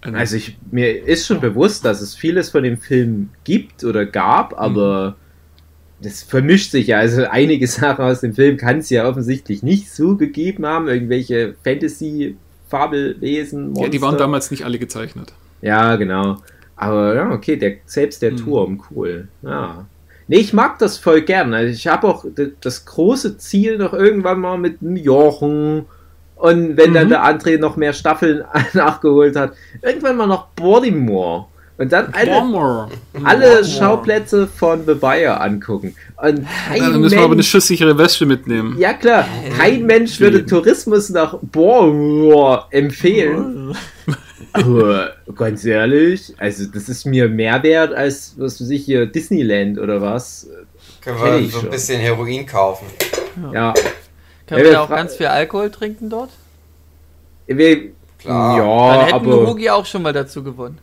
[0.01, 4.05] Ein- Also ich, mir ist schon bewusst, dass es vieles von dem Film gibt oder
[4.05, 5.15] gab, aber
[6.01, 6.97] das vermischt sich ja.
[6.99, 10.87] Also einige Sachen aus dem Film kann es ja offensichtlich nicht so gegeben haben.
[10.87, 13.75] Irgendwelche Fantasy-Fabelwesen.
[13.75, 15.33] ja, die waren damals nicht alle gezeichnet.
[15.61, 16.37] Ja, genau.
[16.75, 18.37] Aber ja, okay, der, selbst der Mhm.
[18.37, 19.27] Turm, cool.
[19.41, 19.85] Ja.
[20.27, 21.53] Nee, ich mag das voll gern.
[21.53, 22.25] Also ich habe auch
[22.61, 25.85] das große Ziel noch irgendwann mal mit dem Jochen
[26.35, 27.11] und wenn dann Mhm.
[27.11, 31.47] der André noch mehr Staffeln nachgeholt hat, irgendwann mal noch Baltimore.
[31.79, 32.89] Und dann alle, Bomber.
[33.23, 35.95] alle Schauplätze von The Wire angucken.
[36.17, 38.75] Und kein Ja, dann müssen wir aber eine Mensch, schusssichere Weste mitnehmen.
[38.79, 40.45] ja klar, kein Mensch würde.
[40.45, 43.75] Tourismus nach Baltimore empfehlen.
[44.53, 49.77] Aber ganz ehrlich, also das ist mir mehr wert als, was weiß ich hier, Disneyland
[49.77, 50.47] oder was.
[51.01, 51.69] Können Kenn wir so ein schon.
[51.69, 52.87] bisschen Heroin kaufen.
[53.53, 53.73] Ja,
[54.47, 56.31] Können Ja, wir auch ganz viel Alkohol trinken dort?
[57.45, 58.57] wir, Klar.
[58.57, 60.79] Dann ja, hätten wir aber, Hugi auch schon mal dazu gewonnen.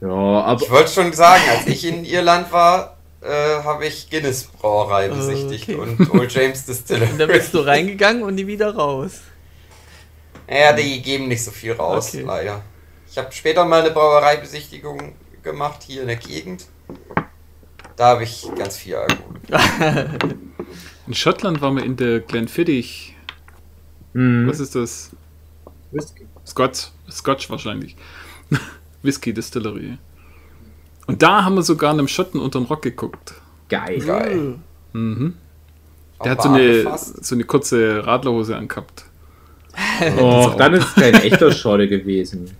[0.00, 4.44] Ja, aber, Ich wollte schon sagen, als ich in Irland war, äh, habe ich Guinness
[4.44, 5.74] Brauerei besichtigt Okay.
[5.74, 7.10] und Old James Distillery.
[7.12, 9.20] Und da bist du reingegangen und die wieder raus.
[10.48, 12.24] Ja, die geben nicht so viel raus, Okay.
[12.26, 12.62] leider.
[13.10, 16.66] Ich habe später mal eine Brauereibesichtigung gemacht hier in der Gegend.
[17.96, 19.34] Da habe ich ganz viel Alkohol.
[21.06, 23.16] In Schottland waren wir in der Glenfiddich.
[24.12, 25.10] hm, Was ist das?
[26.46, 27.96] Scotch, Scotch wahrscheinlich.
[29.02, 29.98] Whisky Distillery.
[31.06, 33.34] Und da haben wir sogar einem Schotten unterm Rock geguckt.
[33.68, 34.00] geil.
[34.00, 34.54] Geil.
[34.92, 35.34] Mhm.
[36.18, 39.04] Auch Der hat so eine, so eine kurze Radlerhose angehabt.
[40.20, 42.50] Och, dann ist es kein echter Schotte gewesen.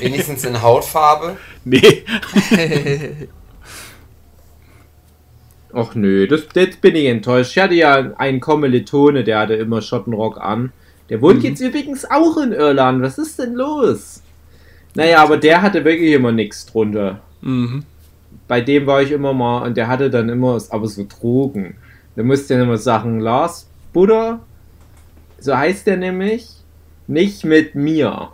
[0.00, 1.36] Wenigstens in Hautfarbe.
[1.64, 2.04] Nee.
[5.72, 7.56] Ach nö, das, jetzt bin ich enttäuscht.
[7.56, 10.72] Ich hatte ja einen Kommilitone, der hatte immer Schottenrock an.
[11.10, 13.02] Der wohnt jetzt übrigens auch in Irland.
[13.02, 14.22] Was ist denn los?
[14.98, 17.20] Naja, aber der hatte wirklich immer nichts drunter.
[17.40, 17.84] Mhm.
[18.48, 21.76] Bei dem war ich immer mal und der hatte dann immer aber so Drogen.
[22.16, 24.40] Da musste dann immer sagen, Lars, Buddha,
[25.38, 26.48] so heißt der nämlich,
[27.06, 28.30] nicht mit mir.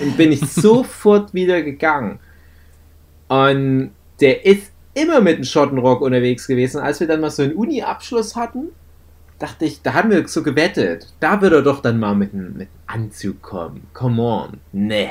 [0.00, 2.20] Und bin ich sofort wieder gegangen.
[3.28, 3.90] Und
[4.22, 6.80] der ist immer mit dem Schottenrock unterwegs gewesen.
[6.80, 8.70] Als wir dann mal so einen Uni-Abschluss hatten,
[9.38, 11.12] dachte ich, da haben wir so gewettet.
[11.20, 13.88] Da wird er doch dann mal mit einem mit einem Anzug kommen.
[13.92, 14.60] Come on.
[14.72, 15.10] Ne.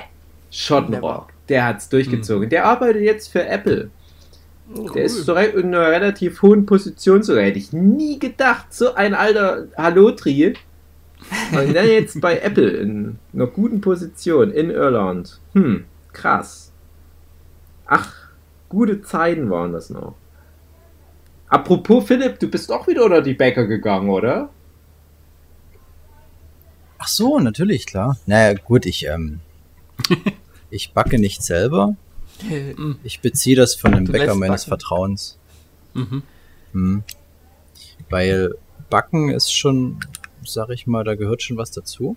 [0.57, 1.27] Schottenrock.
[1.49, 2.49] Der hat's durchgezogen.
[2.49, 3.89] Der arbeitet jetzt für Apple.
[4.93, 7.43] Der ist so re- in einer relativ hohen Position sogar.
[7.43, 8.73] Hätte ich nie gedacht.
[8.73, 10.55] So ein alter Hallotri.
[11.51, 15.39] Und dann jetzt bei Apple in einer guten Position in Irland.
[15.53, 16.71] Hm, krass.
[17.85, 18.13] Ach,
[18.67, 20.15] gute Zeiten waren das noch.
[21.49, 24.49] Apropos Philipp, du bist auch wieder unter die Bäcker gegangen, oder?
[26.97, 28.17] Ach so, natürlich, klar.
[28.25, 29.39] Naja, gut, ich, ähm,
[30.69, 31.95] ich backe nicht selber.
[33.03, 34.69] Ich beziehe das von dem Du Bäcker meines backen.
[34.81, 35.37] Vertrauens.
[35.93, 36.23] Mhm.
[36.73, 37.03] Hm.
[38.09, 38.55] Weil
[38.89, 39.97] Backen ist schon,
[40.45, 42.15] sag ich mal, da gehört schon was dazu.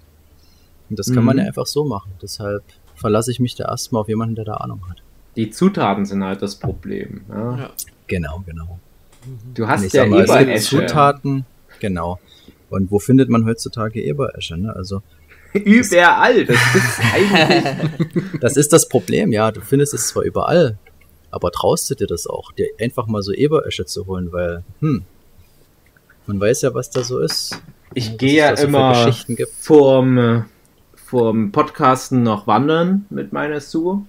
[0.89, 1.43] Und das kann man Mhm.
[1.43, 2.13] ja einfach so machen.
[2.21, 2.63] Deshalb
[2.97, 5.03] verlasse ich mich da erstmal auf jemanden, der da Ahnung hat.
[5.37, 7.23] Die Zutaten sind halt das Problem.
[7.29, 7.57] Ja?
[7.59, 7.71] Ja.
[8.09, 8.79] Genau, genau.
[9.55, 10.79] Du Und hast ich ja mal, Eberesche.
[10.79, 11.47] Zutaten,
[11.79, 12.19] genau.
[12.69, 14.57] Und wo findet man heutzutage Eberesche?
[14.57, 14.75] Ne?
[14.75, 15.03] Also
[15.65, 16.45] Überall.
[16.45, 18.01] Das ist eigentlich.
[18.41, 19.51] Das ist das Problem, ja.
[19.51, 20.79] Du findest es zwar überall,
[21.31, 25.03] aber traust du dir das auch, dir einfach mal so Eberesche zu holen, weil, hm,
[26.27, 27.61] man weiß ja, was da so ist.
[27.93, 29.13] Ich gehe ja so immer
[29.59, 30.45] vorm,
[30.95, 34.03] vorm Podcasten noch wandern mit meiner Sue.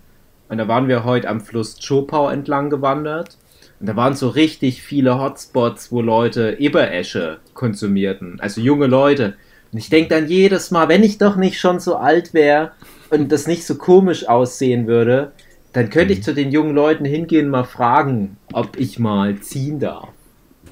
[0.49, 3.37] Und da waren wir heute am Fluss Chopau entlang gewandert.
[3.79, 8.39] Und da waren so richtig viele Hotspots, wo Leute Eberesche konsumierten.
[8.39, 9.33] Also junge Leute.
[9.71, 12.71] Und ich denke dann jedes Mal, wenn ich doch nicht schon so alt wäre
[13.09, 15.31] und das nicht so komisch aussehen würde,
[15.73, 16.19] dann könnte Mhm.
[16.19, 20.09] ich zu den jungen Leuten hingehen und mal fragen, ob ich mal ziehen darf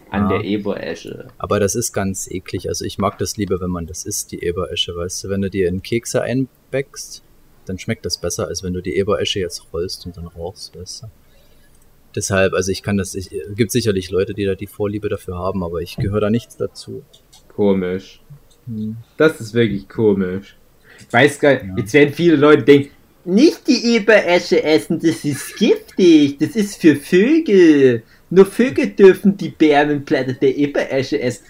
[0.10, 0.38] an Ja.
[0.38, 1.28] der Eberesche.
[1.38, 2.68] Aber das ist ganz eklig.
[2.68, 5.50] Also ich mag das lieber, wenn man das isst, die Eberesche, weißt du, wenn du
[5.50, 7.24] dir in Kekse einbäckst,
[7.66, 11.04] dann schmeckt das besser, als wenn du die Eberesche jetzt rollst und dann rauchst, weißt
[11.04, 11.08] du.
[12.16, 15.64] Deshalb, also ich kann das, ich, gibt sicherlich Leute, die da die Vorliebe dafür haben,
[15.64, 17.04] aber ich gehöre da nichts dazu.
[17.56, 18.22] Komisch.
[19.18, 20.56] Das ist wirklich komisch.
[21.00, 22.92] Ich weiß gar nicht, jetzt werden viele Leute denken,
[23.26, 28.04] nicht die Eberesche essen, das ist giftig, das ist für Vögel.
[28.30, 31.46] Nur Vögel dürfen die Bärenblätter der Eberesche essen.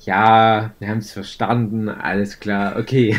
[0.00, 3.16] Ja, wir haben es verstanden, alles klar, okay.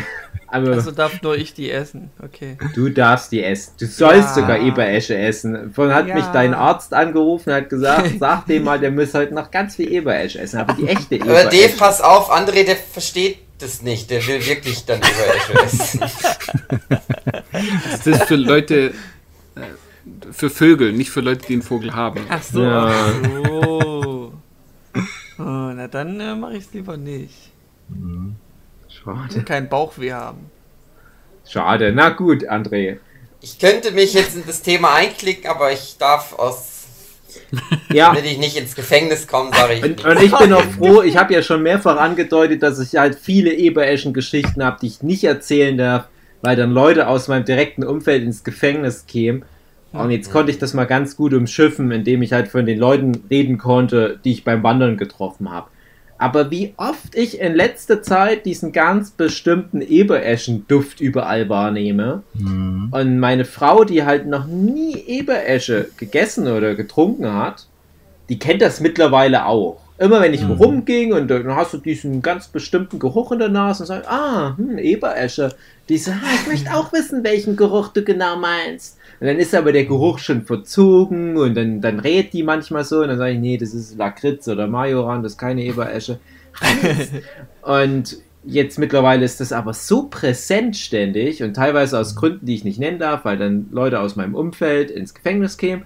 [0.48, 2.10] Aber Also darf nur ich die essen.
[2.22, 2.56] Okay.
[2.74, 3.72] du darfst die essen.
[3.78, 4.42] Du sollst Ja.
[4.42, 5.72] sogar Eberesche essen.
[5.74, 6.14] Vorhin hat Ja.
[6.14, 9.76] mich dein Arzt angerufen und hat gesagt, sag dem mal, der muss heute noch ganz
[9.76, 10.58] viel Eberesche essen.
[10.60, 11.76] Aber die echte Aber Dave, Eberesche.
[11.78, 14.10] pass auf, André, der versteht das nicht.
[14.10, 16.00] Der will wirklich dann Eberesche essen.
[17.52, 18.92] Das ist für Leute,
[19.54, 19.60] äh,
[20.30, 22.20] für Vögel, nicht für Leute, die einen Vogel haben.
[22.28, 22.62] Ach so.
[22.62, 22.88] Ja.
[22.88, 24.32] Ach so.
[25.38, 25.42] Oh,
[25.74, 27.50] na dann äh, mache ich es lieber nicht.
[29.06, 29.44] Schade.
[29.44, 30.50] Keinen Bauchweh haben.
[31.48, 31.92] Schade.
[31.94, 32.98] Na gut, André.
[33.40, 36.84] Ich könnte mich jetzt in das Thema einklicken, aber ich darf aus,
[37.92, 40.04] Ja, damit ich nicht ins Gefängnis komme, sage ich und, nicht.
[40.04, 43.52] und ich bin auch froh, ich habe ja schon mehrfach angedeutet, dass ich halt viele
[43.52, 46.08] Ebereschen-Geschichten habe, die ich nicht erzählen darf,
[46.42, 49.44] weil dann Leute aus meinem direkten Umfeld ins Gefängnis kämen.
[49.92, 53.22] Und jetzt konnte ich das mal ganz gut umschiffen, indem ich halt von den Leuten
[53.30, 55.68] reden konnte, die ich beim Wandern getroffen habe.
[56.18, 62.88] Aber wie oft ich in letzter Zeit diesen ganz bestimmten Ebereschen-Duft überall wahrnehme, Hm.
[62.90, 67.66] Und meine Frau, die halt noch nie Eberesche gegessen oder getrunken hat,
[68.28, 69.80] die kennt das mittlerweile auch.
[69.98, 70.50] Immer wenn ich Mhm.
[70.52, 74.54] rumging und dann hast du diesen ganz bestimmten Geruch in der Nase und sagst, ah,
[74.56, 75.54] hm, Eberesche.
[75.88, 78.95] Die sagt, ah, ich möchte auch wissen, welchen Geruch du genau meinst.
[79.20, 83.00] Und dann ist aber der Geruch schon verzogen und dann, dann rät die manchmal so
[83.00, 86.18] und dann sage ich, nee, das ist Lakritz oder Majoran, das ist keine Eberesche.
[87.62, 92.64] und jetzt mittlerweile ist das aber so präsent ständig und teilweise aus Gründen, die ich
[92.64, 95.84] nicht nennen darf, weil dann Leute aus meinem Umfeld ins Gefängnis kämen,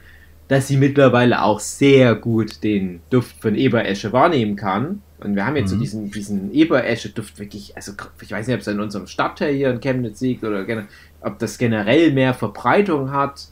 [0.50, 5.00] dass sie mittlerweile auch sehr gut den Duft von Eberesche wahrnehmen kann.
[5.22, 5.80] Und wir haben jetzt so Mhm.
[5.80, 9.78] diesen, diesen Eberesche-Duft wirklich, also ich weiß nicht, ob es in unserem Stadtteil hier in
[9.80, 10.66] Chemnitz liegt oder
[11.20, 13.46] ob das generell mehr Verbreitung hat,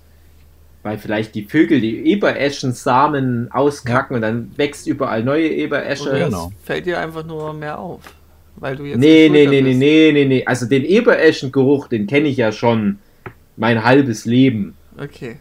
[0.82, 6.08] weil vielleicht die Vögel die Ebereschen-Samen auskacken und dann wächst überall neue Eberesche.
[6.08, 6.50] Oder genau.
[6.64, 8.00] fällt dir einfach nur mehr auf.
[8.56, 10.44] Weil du jetzt Nee, nee, nee, nee, nee, nee, nee.
[10.44, 12.98] Also den Ebereschen-Geruch, den kenne ich ja schon
[13.56, 14.74] mein halbes Leben.
[15.00, 15.36] Okay.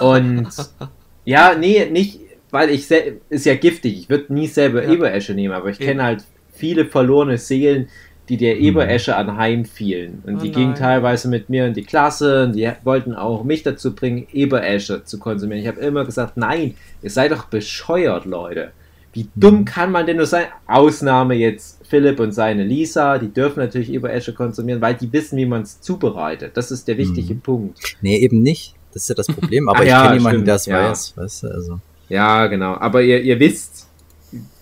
[0.00, 0.48] Und
[1.28, 2.20] ja, nee, nicht.
[2.50, 2.90] weil ich
[3.28, 3.98] ist ja giftig.
[3.98, 4.90] Ich würde nie selber Ja.
[4.92, 7.88] Eberesche nehmen, aber ich kenne halt viele verlorene Seelen,
[8.30, 10.22] die der Eberesche anheimfielen.
[10.26, 10.78] Und Oh die gingen nein.
[10.80, 15.18] teilweise mit mir in die Klasse und die wollten auch mich dazu bringen, Eberesche zu
[15.18, 15.60] konsumieren.
[15.62, 18.72] Ich habe immer gesagt, nein, ihr seid doch bescheuert, Leute.
[19.14, 20.46] Wie dumm kann man denn nur sein?
[20.66, 25.46] Ausnahme jetzt Philipp und seine Lisa, die dürfen natürlich Eberesche konsumieren, weil die wissen, wie
[25.46, 26.52] man es zubereitet.
[26.56, 27.40] Das ist der wichtige Mhm.
[27.40, 27.78] Punkt.
[28.02, 28.74] Nee, eben nicht.
[28.92, 29.68] Das ist ja das Problem.
[29.68, 30.90] Aber Ach ich ja, kenne jemanden, der es ja.
[30.90, 31.16] weiß.
[31.16, 31.80] Weißt du, also.
[32.08, 32.74] Ja, genau.
[32.74, 33.88] Aber ihr, ihr wisst,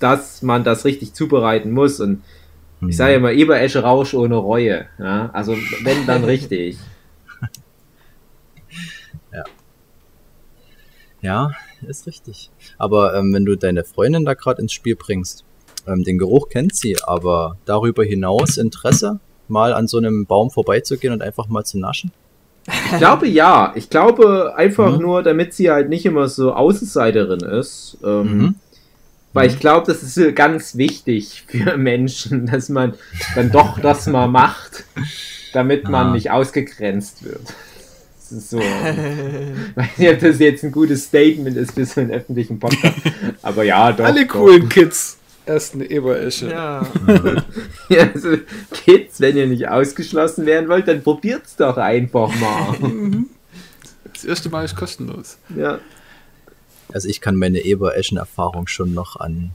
[0.01, 2.01] dass man das richtig zubereiten muss.
[2.01, 2.23] Und
[2.81, 2.89] hm.
[2.89, 4.87] ich sage immer, Eberesche Rausch ohne Reue.
[4.99, 5.31] Ja?
[5.33, 6.79] Also wenn, dann richtig.
[11.27, 11.51] Ja,
[11.87, 12.51] ist richtig.
[12.79, 15.45] Aber ähm, wenn du deine Freundin da gerade ins Spiel bringst,
[15.85, 21.13] ähm, den Geruch kennt sie, aber darüber hinaus Interesse, mal an so einem Baum vorbeizugehen
[21.13, 22.13] und einfach mal zu naschen?
[22.67, 23.73] Ich glaube ja.
[23.77, 25.03] Ich glaube einfach Mhm.
[25.03, 27.99] nur, damit sie halt nicht immer so Außenseiterin ist.
[28.05, 28.55] Ähm, Mhm.
[29.33, 32.95] Weil ich glaube, das ist ganz wichtig für Menschen, dass man
[33.35, 34.85] dann doch das mal macht,
[35.53, 36.13] damit man Ah.
[36.13, 37.41] nicht ausgegrenzt wird.
[38.19, 38.59] Das ist so.
[38.59, 42.97] Ich weiß nicht, ob das jetzt ein gutes Statement ist für so einen öffentlichen Podcast.
[43.43, 44.05] Aber ja, doch.
[44.07, 44.33] Alle doch.
[44.33, 45.16] coolen Kids.
[45.47, 46.51] Erst eine Eberesche.
[46.51, 46.87] Ja.
[47.89, 48.37] Ja, also,
[48.73, 52.75] Kids, wenn ihr nicht ausgeschlossen werden wollt, dann probiert's doch einfach mal.
[54.13, 55.39] Das erste Mal ist kostenlos.
[55.55, 55.79] ja.
[56.93, 59.51] Also ich kann meine Eber-Eschen-Erfahrung schon noch an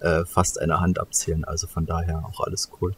[0.00, 1.44] äh, fast einer Hand abzählen.
[1.44, 2.94] Also von daher auch alles cool.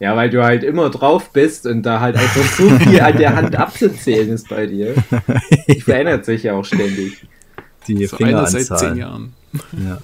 [0.00, 3.36] ja, weil du halt immer drauf bist und da halt einfach so viel an der
[3.36, 4.94] Hand abzuzählen ist bei dir.
[5.68, 7.26] Die verändert sich ja auch ständig.
[7.88, 8.78] Die So einer seit Fingeranzahl.
[8.78, 9.32] zehn Jahren.
[9.72, 9.98] Ja.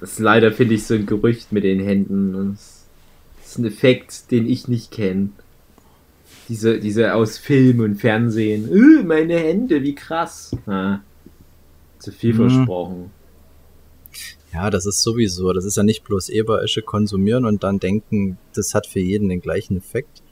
[0.00, 2.32] Das ist leider, finde ich, so ein Gerücht mit den Händen.
[2.54, 2.86] Das
[3.44, 5.30] ist ein Effekt, den ich nicht kenne.
[6.48, 8.68] Diese, diese aus Film und Fernsehen.
[8.72, 10.56] Äh, meine Hände, wie krass.
[10.66, 11.00] Ah,
[11.98, 12.36] zu viel Mhm.
[12.50, 13.10] versprochen.
[14.54, 15.52] ja, das ist sowieso.
[15.52, 19.40] Das ist ja nicht bloß Eberesche konsumieren und dann denken, das hat für jeden den
[19.40, 20.22] gleichen Effekt.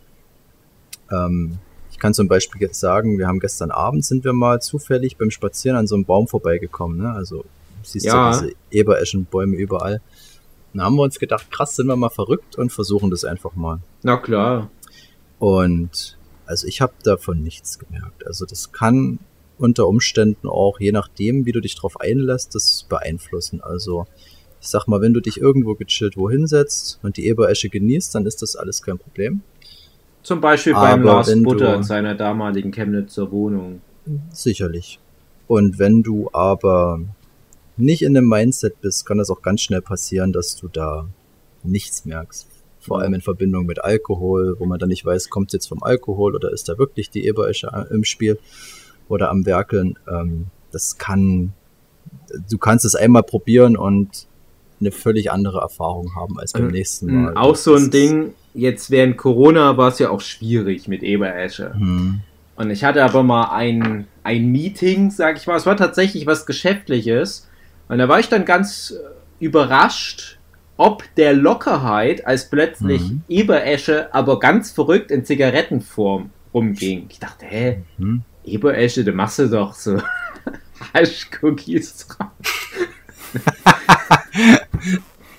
[1.11, 1.59] Ähm,
[1.91, 5.31] ich kann zum Beispiel jetzt sagen, wir haben gestern Abend sind wir mal zufällig beim
[5.31, 6.99] Spazieren an so einem Baum vorbeigekommen.
[6.99, 7.11] Ne?
[7.11, 7.45] Also
[7.87, 8.31] siehst Ja.
[8.33, 10.01] du diese Ebereschenbäume überall.
[10.73, 13.79] Dann haben wir uns gedacht, krass, sind wir mal verrückt und versuchen das einfach mal.
[14.03, 14.71] Na klar.
[15.39, 18.27] Und also ich habe davon nichts gemerkt.
[18.27, 19.19] Also das kann
[19.59, 23.61] unter Umständen auch, je nachdem, wie du dich drauf einlässt, das beeinflussen.
[23.63, 24.07] Also
[24.61, 28.27] ich sag mal, wenn du dich irgendwo gechillt wohin setzt und die Eberesche genießt, dann
[28.27, 29.41] ist das alles kein Problem.
[30.23, 33.81] Zum Beispiel beim Aber Lars wenn Butter du- in seiner damaligen Chemnitzer Wohnung.
[34.31, 34.99] Sicherlich.
[35.47, 37.01] Und wenn du aber
[37.77, 41.09] nicht in dem Mindset bist, kann das auch ganz schnell passieren, dass du da
[41.63, 42.49] nichts merkst.
[42.81, 45.83] Vor allem in Verbindung mit Alkohol, wo man dann nicht weiß, kommt es jetzt vom
[45.83, 48.39] Alkohol oder ist da wirklich die Eberesche äh, im Spiel
[49.09, 49.99] oder am Werkeln.
[50.09, 51.53] Ähm, das kann,
[52.49, 54.29] du kannst es einmal probieren und
[54.81, 57.37] eine völlig andere Erfahrung haben als beim Äh, nächsten mh, Mal.
[57.37, 61.75] Auch so ein Ding, jetzt während Corona war es ja auch schwierig mit Eberesche.
[61.75, 62.21] Hm.
[62.57, 65.57] Und ich hatte aber mal ein, ein Meeting, sag ich mal.
[65.57, 67.49] Es war tatsächlich was Geschäftliches.
[67.89, 70.39] Und da war ich dann ganz äh, überrascht,
[70.77, 73.23] ob der Lockerheit, als plötzlich Mhm.
[73.29, 77.07] Eberesche aber ganz verrückt in Zigarettenform rumging.
[77.09, 78.23] Ich dachte, hä, Hm.
[78.45, 80.01] Eberesche, da machst du doch so
[80.95, 82.31] Haschcookies drauf.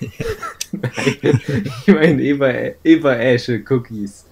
[0.00, 4.26] ich meine Eber, Eberesche Cookies.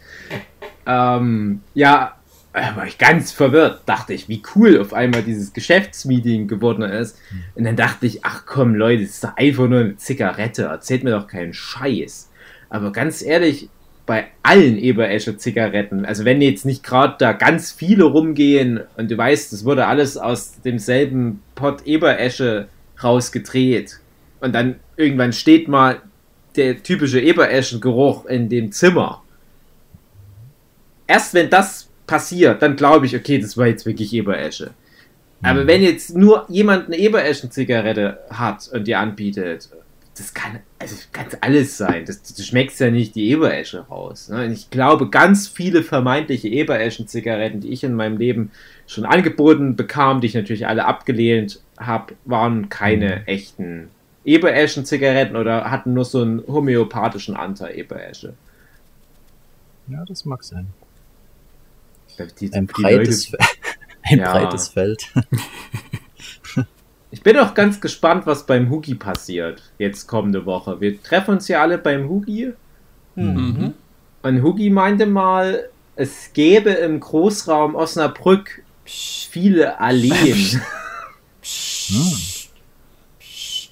[0.87, 2.16] Ähm, ja,
[2.57, 3.83] war ich ganz verwirrt.
[3.87, 7.19] Dachte ich, wie cool auf einmal dieses Geschäftsmeeting geworden ist.
[7.55, 10.64] Und dann dachte ich, ach komm Leute, das ist doch einfach nur eine Zigarette.
[10.64, 12.31] Erzählt mir doch keinen Scheiß.
[12.71, 13.69] Aber ganz ehrlich,
[14.07, 19.19] bei allen Eberescher Zigaretten, also wenn jetzt nicht gerade da ganz viele rumgehen und du
[19.19, 22.69] weißt, das wurde alles aus demselben Pot Eberesche
[23.03, 24.01] rausgedreht
[24.40, 26.01] und dann irgendwann steht mal
[26.55, 29.23] der typische Ebereschengeruch in dem Zimmer.
[31.09, 34.71] Erst wenn das passiert, dann glaube ich, okay, das war jetzt wirklich Eberesche.
[35.42, 39.69] Aber wenn jetzt nur jemand eine Ebereschen-Zigarette hat und dir anbietet,
[40.16, 42.05] das kann, also kann alles sein.
[42.07, 44.28] Das, du schmeckst ja nicht die Eberesche raus.
[44.30, 44.47] Ne?
[44.47, 48.51] Und ich glaube, ganz viele vermeintliche Ebereschen-Zigaretten, die ich in meinem Leben
[48.87, 53.89] schon angeboten bekam, die ich natürlich alle abgelehnt habe, waren keine echten
[54.24, 58.33] Ebereschen-Zigaretten oder hatten nur so einen homöopathischen Anteil Eberesche.
[59.89, 60.66] Ja, das mag sein.
[62.41, 63.45] Die, Ein breites, Leute-
[64.03, 64.33] ein Ja.
[64.33, 65.07] breites Feld.
[67.12, 70.81] Ich bin auch ganz gespannt, was beim Hugi passiert, jetzt kommende Woche.
[70.81, 72.53] Wir treffen uns ja alle beim Hugi.
[73.14, 73.73] Mhm.
[74.23, 80.61] Und Hugi meinte mal, es gäbe im Großraum Osnabrück viele Alleen.
[81.87, 82.12] Hm.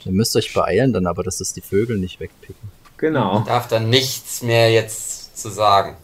[0.07, 2.69] Ihr müsst euch beeilen dann aber, dass das die Vögel nicht wegpicken.
[2.97, 3.41] Genau.
[3.41, 5.97] Ich darf dann nichts mehr jetzt zu sagen.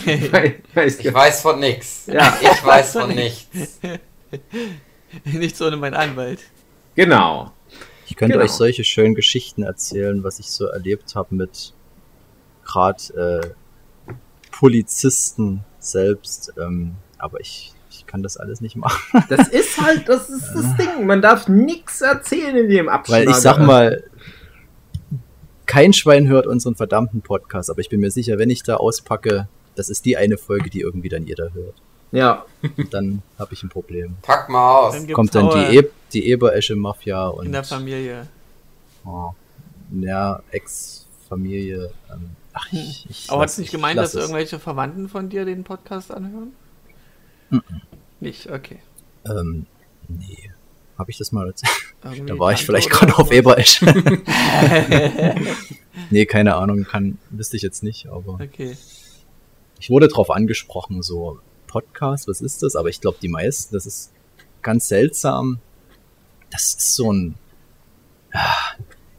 [0.76, 2.06] Ich weiß von nichts.
[2.08, 2.38] Ja.
[2.41, 3.80] Ich weiß von nichts.
[5.24, 6.39] Nichts ohne meinen Anwalt.
[6.95, 7.52] Genau.
[8.08, 8.43] Ich könnte Genau.
[8.45, 11.74] euch solche schönen Geschichten erzählen, was ich so erlebt habe mit
[12.66, 13.54] gerade
[14.08, 14.14] äh,
[14.52, 16.54] Polizisten selbst.
[16.62, 19.24] Ähm, aber ich, ich kann das alles nicht machen.
[19.30, 21.06] Das ist halt, das ist das Ding.
[21.06, 23.20] Man darf nichts erzählen in dem Abschnitt.
[23.28, 24.04] Weil ich sag mal,
[25.66, 29.48] kein Schwein hört unseren verdammten Podcast, aber ich bin mir sicher, wenn ich da auspacke,
[29.78, 31.75] das ist die eine Folge, die irgendwie dann jeder hört.
[32.11, 32.45] Ja,
[32.91, 34.15] Dann habe ich ein Problem.
[34.21, 34.93] Pack mal aus.
[34.93, 38.28] Dann Kommt dann die, e die Eberesche-Mafia und in der Familie.
[39.05, 39.32] oh,
[39.99, 41.91] ja, Ex-Familie.
[42.09, 44.21] Ähm, ach, ich, ich Aber hat es nicht ich gemeint, dass es.
[44.21, 46.53] irgendwelche Verwandten von dir den Podcast anhören?
[48.19, 48.80] Nicht, okay.
[49.25, 49.65] Ähm,
[50.07, 50.51] nee.
[50.97, 51.71] Habe ich das mal erzählt?
[52.03, 53.32] Irgendwie Da war ich vielleicht gerade auf sowas.
[53.32, 53.86] Eberesche.
[56.09, 58.78] nee, keine Ahnung, kann, wüsste ich jetzt nicht, aber Okay.
[59.80, 62.75] Ich wurde drauf angesprochen, so Podcast, was ist das?
[62.75, 64.11] Aber ich glaube, die meisten, das ist
[64.61, 65.59] ganz seltsam.
[66.49, 67.36] Das ist so ein
[68.34, 68.75] ah,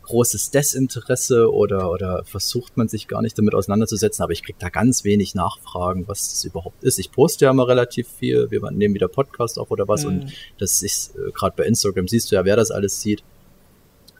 [0.08, 4.70] großes Desinteresse oder, oder versucht man sich gar nicht damit auseinanderzusetzen, aber ich krieg da
[4.70, 6.98] ganz wenig Nachfragen, was das überhaupt ist.
[6.98, 10.30] Ich poste ja immer relativ viel, wir nehmen wieder Podcast auf oder was und Hm.
[10.58, 13.22] das ist äh, gerade bei Instagram siehst du ja, wer das alles sieht.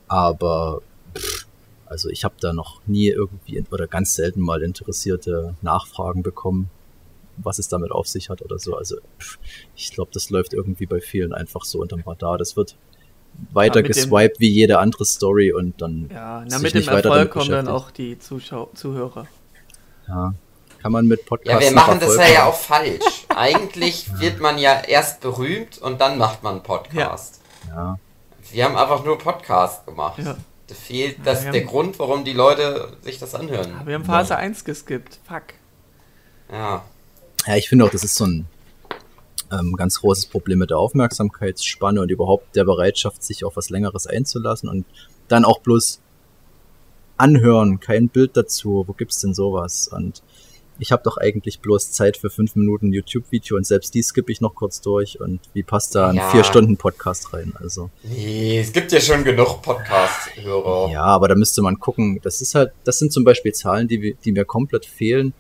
[0.09, 0.83] Aber
[1.17, 1.48] pff,
[1.89, 6.71] also ich habe da noch nie irgendwie oder ganz selten mal interessierte Nachfragen bekommen,
[7.37, 8.77] was es damit auf sich hat oder so.
[8.77, 8.97] Also
[9.77, 12.37] ich glaube, das läuft irgendwie bei vielen einfach so unterm Radar.
[12.39, 12.77] Das wird
[13.53, 16.75] weiter Ja, mit dem- geswiped wie jede andere Story und dann Ja, na, sich mit
[16.75, 19.27] dem Erfolg damit kommen dann auch die Zuschau Zuhörer.
[20.09, 20.35] ja,
[20.83, 23.27] kann man mit Ja, Podcasts wir noch machen das ja, ja auch falsch.
[23.29, 27.41] Eigentlich wird man ja erst berühmt und dann macht man einen Podcast.
[27.69, 27.99] Ja,
[28.51, 30.19] Wir haben einfach nur Podcast gemacht.
[30.19, 30.37] Ja.
[30.69, 33.75] Da fehlt das wir der haben- Grund, warum die Leute sich das anhören.
[33.75, 35.19] Aber wir haben Phase 1 geskippt.
[35.27, 35.43] Fuck.
[36.53, 36.85] Ja.
[37.47, 38.47] Ja, ich finde auch, das ist so ein
[39.51, 44.07] ähm, ganz großes Problem mit der Aufmerksamkeitsspanne und überhaupt der Bereitschaft, sich auf was Längeres
[44.07, 44.85] einzulassen und
[45.29, 46.01] dann auch bloß
[47.17, 48.85] anhören, kein Bild dazu.
[48.87, 49.89] Wo gibt's denn sowas?
[49.89, 50.23] Und
[50.81, 54.41] ich habe doch eigentlich bloß Zeit für fünf Minuten YouTube-Video und selbst die skippe ich
[54.41, 56.31] noch kurz durch und wie passt da ein Ja.
[56.31, 57.53] vier Stunden Podcast rein?
[57.61, 60.91] Also Nee, es gibt ja schon genug Podcast-Hörer.
[60.93, 62.21] ja, aber da müsste man gucken.
[62.23, 65.33] Das ist halt, das sind zum Beispiel Zahlen, die, die mir komplett fehlen.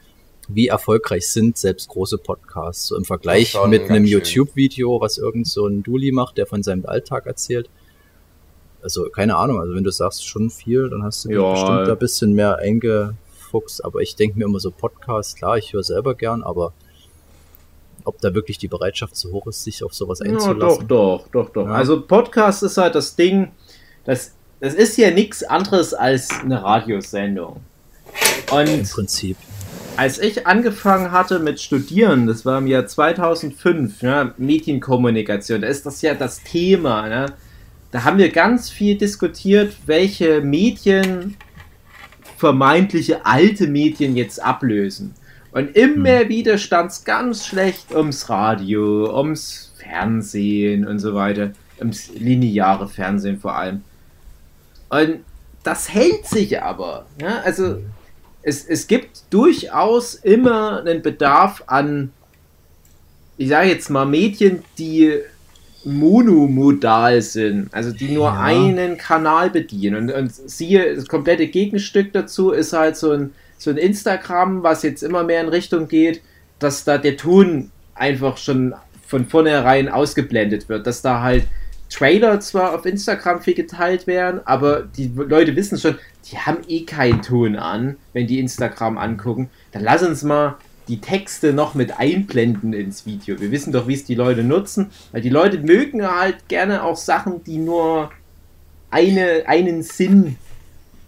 [0.49, 2.86] Wie erfolgreich sind selbst große Podcasts?
[2.86, 4.05] So im Vergleich Schon mit einem.
[4.07, 7.68] YouTube-Video, was irgend so ein Duli macht, der von seinem Alltag erzählt.
[8.82, 11.51] Also keine Ahnung, also wenn du sagst schon viel, dann hast du Ja.
[11.53, 12.59] bestimmt da ein bisschen mehr
[13.49, 13.84] eingefuchst.
[13.84, 16.72] Aber ich denke mir immer so Podcasts, klar, ich höre selber gern, aber
[18.05, 20.88] ob da wirklich die Bereitschaft so hoch ist, sich auf sowas ja doch, einzulassen.
[20.88, 21.66] doch, doch, doch.
[21.66, 21.72] Ja.
[21.72, 23.51] Also Podcast ist halt das Ding,
[24.05, 27.61] das, das ist ja nichts anderes als eine Radiosendung.
[28.51, 29.36] Im Und Prinzip.
[29.96, 35.84] als ich angefangen hatte mit Studieren, das war im Jahr 2005, ne, Medienkommunikation, da ist
[35.84, 37.09] das ja das Thema.
[37.09, 37.26] Ne?
[37.90, 41.36] Da haben wir ganz viel diskutiert, welche Medien
[42.39, 45.12] vermeintliche alte Medien jetzt ablösen.
[45.51, 52.11] Und immer wieder stand es ganz schlecht ums Radio, ums Fernsehen und so weiter, ums
[52.14, 53.82] lineare Fernsehen vor allem.
[54.89, 55.20] Und
[55.64, 57.07] das hält sich aber.
[57.20, 57.41] Ja?
[57.41, 57.78] Also
[58.43, 62.12] es, es gibt durchaus immer einen Bedarf an,
[63.36, 65.18] ich sage jetzt mal, Medien, die
[65.85, 68.41] monomodal sind, also die nur Ja.
[68.41, 69.97] einen Kanal bedienen.
[69.97, 74.83] Und, und siehe, das komplette Gegenstück dazu ist halt so ein, so ein Instagram, was
[74.83, 76.20] jetzt immer mehr in Richtung geht,
[76.59, 78.74] dass da der Ton einfach schon
[79.07, 81.45] von vornherein ausgeblendet wird, dass da halt
[81.91, 85.97] Trailer zwar auf Instagram viel geteilt werden, aber die Leute wissen schon,
[86.31, 89.49] die haben eh keinen Ton an, wenn die Instagram angucken.
[89.72, 90.57] Dann lass uns mal
[90.89, 93.41] die Texte noch mit einblenden ins Video.
[93.41, 96.97] Wir wissen doch, wie es die Leute nutzen, weil die Leute mögen halt gerne auch
[96.97, 98.11] Sachen, die nur
[98.91, 100.36] eine, einen Sinn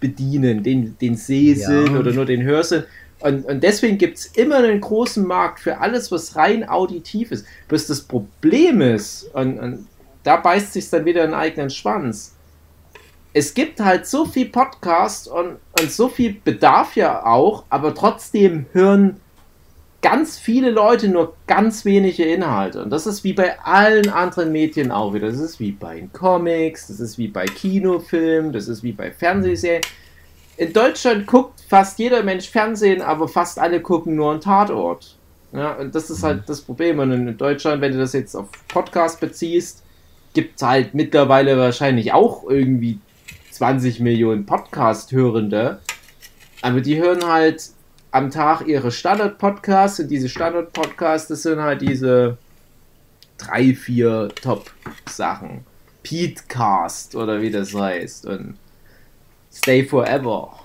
[0.00, 1.98] bedienen, den, den Sehsinn Ja.
[1.98, 2.84] oder nur den Hörsinn.
[3.20, 7.44] Und, und deswegen gibt es immer einen großen Markt für alles, was rein auditiv ist.
[7.68, 9.86] Bis das Problem ist, und, und
[10.22, 12.34] da beißt sich dann wieder in den eigenen Schwanz.
[13.32, 18.66] Es gibt halt so viel Podcast und, und so viel Bedarf ja auch, aber trotzdem
[18.72, 19.20] hören
[20.02, 22.82] ganz viele Leute nur ganz wenige Inhalte.
[22.82, 25.28] Und das ist wie bei allen anderen Medien auch wieder.
[25.28, 29.10] Das ist wie bei den Comics, das ist wie bei Kinofilmen, das ist wie bei
[29.10, 29.82] Fernsehserien.
[30.56, 35.16] In Deutschland guckt fast jeder Mensch Fernsehen, aber fast alle gucken nur einen Tatort.
[35.52, 36.98] Ja, und das ist halt das Problem.
[36.98, 39.82] Und in Deutschland, wenn du das jetzt auf Podcast beziehst,
[40.32, 43.00] gibt es halt mittlerweile wahrscheinlich auch irgendwie
[43.50, 45.80] 20 Millionen Podcast-Hörende.
[46.62, 47.70] Aber die hören halt
[48.12, 52.38] am Tag ihre Standard-Podcasts und diese Standard-Podcasts, das sind halt diese
[53.38, 55.64] drei, vier Top-Sachen.
[56.02, 58.56] Petecast oder wie das heißt und
[59.52, 60.58] Stay Forever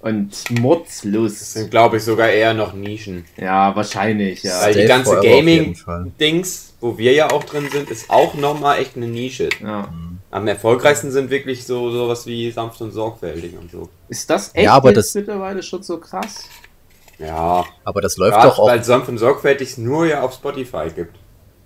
[0.00, 1.40] und Mordslust.
[1.40, 3.24] Das sind, glaube ich, sogar eher noch Nischen.
[3.36, 4.60] Ja, wahrscheinlich, ja.
[4.60, 9.06] Weil die ganze Gaming-Dings, wo wir ja auch drin sind, ist auch nochmal echt eine
[9.08, 9.48] Nische.
[9.60, 9.88] ja.
[10.32, 13.88] Am erfolgreichsten sind wirklich so sowas wie sanft und sorgfältig und so.
[14.08, 16.44] Ist das echt Ja, aber jetzt das- mittlerweile schon so krass?
[17.18, 18.66] Ja, Aber das läuft doch auch.
[18.66, 21.14] weil sanft und sorgfältig es nur ja auf Spotify gibt.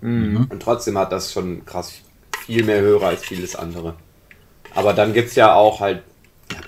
[0.03, 0.49] Mhm.
[0.51, 1.95] Und trotzdem hat das schon krass
[2.45, 3.95] viel mehr Hörer als vieles andere.
[4.75, 6.03] Aber dann gibt es ja auch halt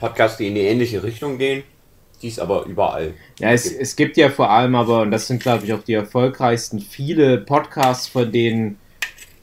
[0.00, 1.64] Podcasts, die in die ähnliche Richtung gehen,
[2.22, 3.12] die es aber überall.
[3.40, 5.92] Ja, es, es gibt ja vor allem aber, und das sind glaube ich auch die
[5.94, 8.78] erfolgreichsten, viele Podcasts von den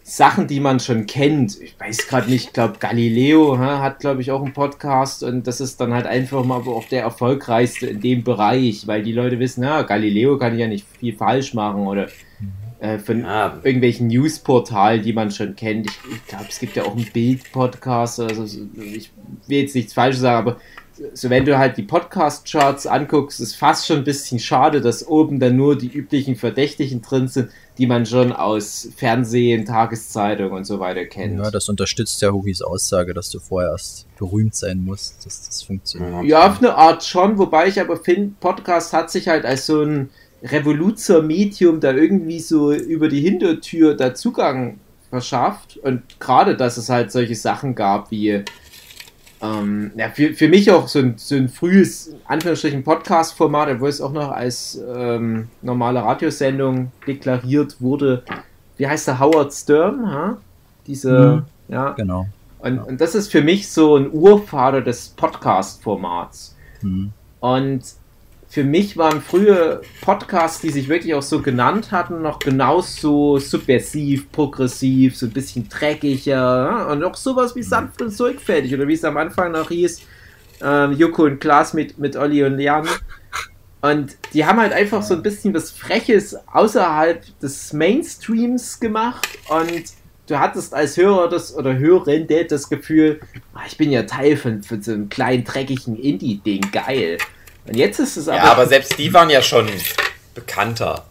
[0.08, 1.60] Sachen, die man schon kennt.
[1.60, 5.48] Ich weiß gerade nicht, ich glaube Galileo hä, hat glaube ich auch einen Podcast und
[5.48, 9.40] das ist dann halt einfach mal auch der erfolgreichste in dem Bereich, weil die Leute
[9.40, 12.08] wissen, ja, Galileo kann ja nicht viel falsch machen oder
[12.80, 15.88] äh, von Ja, irgendwelchen Newsportalen, die man schon kennt.
[15.88, 18.20] Ich, ich glaube, es gibt ja auch einen Bild-Podcast.
[18.20, 19.10] Also so- ich
[19.48, 20.58] will jetzt nichts Falsches sagen, aber
[21.14, 25.40] so wenn du halt die Podcast-Charts anguckst, ist fast schon ein bisschen schade, dass oben
[25.40, 30.80] dann nur die üblichen Verdächtigen drin sind, die man schon aus Fernsehen, Tageszeitung und so
[30.80, 31.38] weiter kennt.
[31.38, 35.62] Ja, das unterstützt ja Hugis Aussage, dass du vorher erst berühmt sein musst, dass das
[35.62, 36.24] funktioniert.
[36.26, 39.82] Ja, auf eine Art schon, wobei ich aber finde, Podcast hat sich halt als so
[39.82, 40.10] ein
[40.44, 44.80] Revoluzer-Medium da irgendwie so über die Hintertür da Zugang
[45.10, 45.78] verschafft.
[45.78, 48.44] Und gerade, dass es halt solche Sachen gab wie,
[49.42, 54.02] ähm, ja, für, für mich auch so ein, so ein frühes, Anführungsstrichen, Podcast-Format, obwohl es
[54.02, 58.24] auch noch als ähm, normale Radiosendung deklariert wurde.
[58.78, 60.10] Wie heißt der Howard Stern?
[60.12, 60.38] Ha?
[60.88, 62.28] Diese, ja, Genau.
[62.60, 66.56] und, und das ist für mich so ein Urvater des Podcast-Formats.
[66.82, 67.12] Hm.
[67.40, 67.84] Und
[68.56, 74.32] für mich waren frühe Podcasts, die sich wirklich auch so genannt hatten, noch genauso subversiv,
[74.32, 76.86] progressiv, so ein bisschen dreckiger ja?
[76.86, 80.04] und auch sowas wie sanft und sorgfältig oder wie es am Anfang noch hieß,
[80.62, 82.88] ähm, Joko und Klaas mit, mit Olli und Jan.
[83.82, 89.84] Und die haben halt einfach so ein bisschen was Freches außerhalb des Mainstreams gemacht und
[90.28, 93.20] du hattest als Hörer das oder Hörende das Gefühl,
[93.54, 97.18] ah, ich bin ja Teil von, von so einem kleinen dreckigen Indie-Ding, geil.
[97.68, 98.38] Und jetzt ist es aber.
[98.38, 99.68] ja, aber selbst die waren ja schon
[100.34, 101.04] bekannter.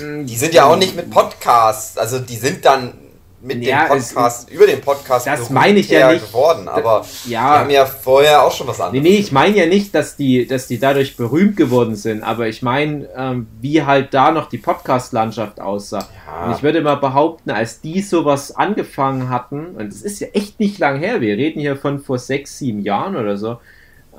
[0.00, 2.94] Mm, Die sind ja auch nicht mit Podcasts, also die sind dann
[3.42, 6.26] mit Ja, dem es- Podcast, über den Podcast Das meine ich ja nicht.
[6.26, 9.02] geworden, aber die ja, haben ja vorher auch schon was nee, anderes.
[9.02, 12.60] nee, ich meine ja nicht, dass die, dass die dadurch berühmt geworden sind, aber ich
[12.60, 16.06] meine, ähm, wie halt da noch die Podcast-Landschaft aussah.
[16.26, 16.44] Ja.
[16.46, 20.60] Und ich würde mal behaupten, als die sowas angefangen hatten, und es ist ja echt
[20.60, 23.58] nicht lang her, wir reden hier von vor sechs, sieben Jahren oder so,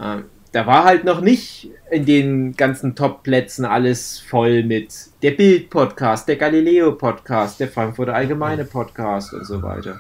[0.02, 4.94] ähm, da war halt noch nicht in den ganzen Top-Plätzen alles voll mit
[5.24, 10.00] der Bild-Podcast, der Galileo-Podcast, der Frankfurter Allgemeine Podcast und so weiter.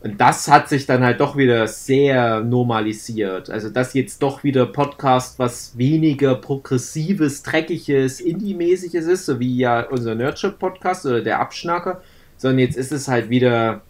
[0.00, 3.50] Und das hat sich dann halt doch wieder sehr normalisiert.
[3.50, 9.80] Also, dass jetzt doch wieder Podcast was weniger progressives, dreckiges, Indie-mäßiges ist, so wie ja
[9.80, 12.00] unser Nerdship-Podcast oder der Abschnacker,
[12.36, 13.82] sondern jetzt ist es halt wieder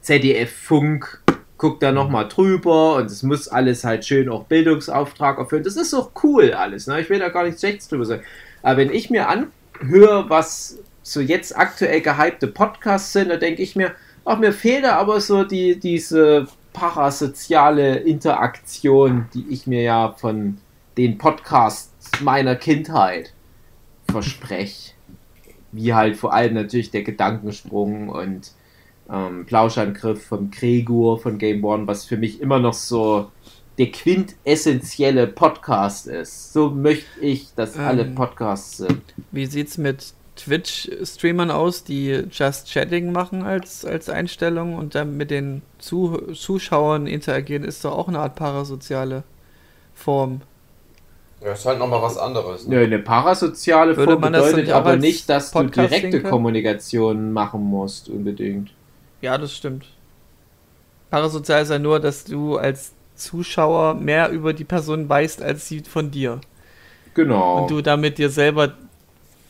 [0.00, 1.22] ZDF-Funk,
[1.58, 5.64] guckt da nochmal drüber und es muss alles halt schön auch Bildungsauftrag erfüllen.
[5.64, 7.00] Das ist auch cool alles, ne?
[7.00, 8.22] Ich will da gar nichts Schlechtes drüber sagen.
[8.62, 13.76] Aber wenn ich mir anhöre, was so jetzt aktuell gehypte Podcasts sind, da denke ich
[13.76, 13.92] mir,
[14.24, 20.58] ach, mir fehlt da aber so die, diese parasoziale Interaktion, die ich mir ja von
[20.98, 23.32] den Podcasts meiner Kindheit
[24.10, 24.92] verspreche.
[25.72, 28.52] Wie halt vor allem natürlich der Gedankensprung und
[29.10, 33.30] ähm, Plauschangriff vom Gregor von Game One, was für mich immer noch so
[33.78, 36.52] der quintessentielle Podcast ist.
[36.52, 38.14] So möchte ich, dass alle Ähm.
[38.14, 39.02] Podcasts sind.
[39.32, 45.30] Wie sieht's mit Twitch-Streamern aus, die Just Chatting machen als, als Einstellung und dann mit
[45.30, 47.64] den Zu Zuschauern interagieren?
[47.64, 49.24] Ist doch auch eine Art parasoziale
[49.94, 50.42] Form.
[51.42, 52.66] Ja, ist halt nochmal was anderes.
[52.66, 56.10] Nö, eine parasoziale Würde Form man das dann bedeutet aber nicht, dass du Podcast direkte
[56.10, 56.32] sehen können?
[56.32, 58.70] Kommunikation machen musst, unbedingt.
[59.26, 59.86] Ja, das stimmt.
[61.10, 65.80] Parasozial ist ja nur, dass du als Zuschauer mehr über die Person weißt, als sie
[65.80, 66.40] von dir.
[67.14, 67.62] Genau.
[67.62, 68.74] Und du damit dir selber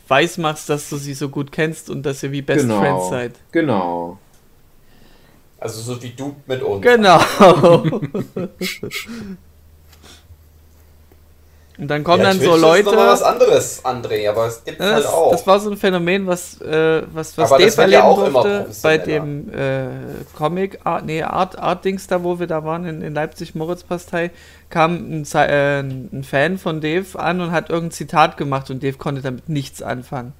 [0.08, 2.80] weiß machst, dass du sie so gut kennst und dass ihr wie Best genau.
[2.80, 3.32] Friends seid.
[3.52, 4.18] Genau.
[5.58, 6.80] Also so wie du mit uns.
[6.80, 7.20] Genau.
[11.78, 12.84] Und dann kommen Ja, dann Twitch so ist Leute.
[12.84, 15.30] noch mal was anderes, André, aber es gibt Ja, halt das, auch.
[15.32, 18.02] das war so ein Phänomen, was, äh, was, was Aber das Dave wird ja erleben
[18.02, 22.64] auch immer durfte bei dem äh, Comic, Art, nee, Art, Art-Dings da, wo wir da
[22.64, 24.30] waren in, in Leipzig, Moritz-Pastei,
[24.70, 28.96] kam ein, äh, ein Fan von Dave an und hat irgendein Zitat gemacht und Dave
[28.96, 30.32] konnte damit nichts anfangen.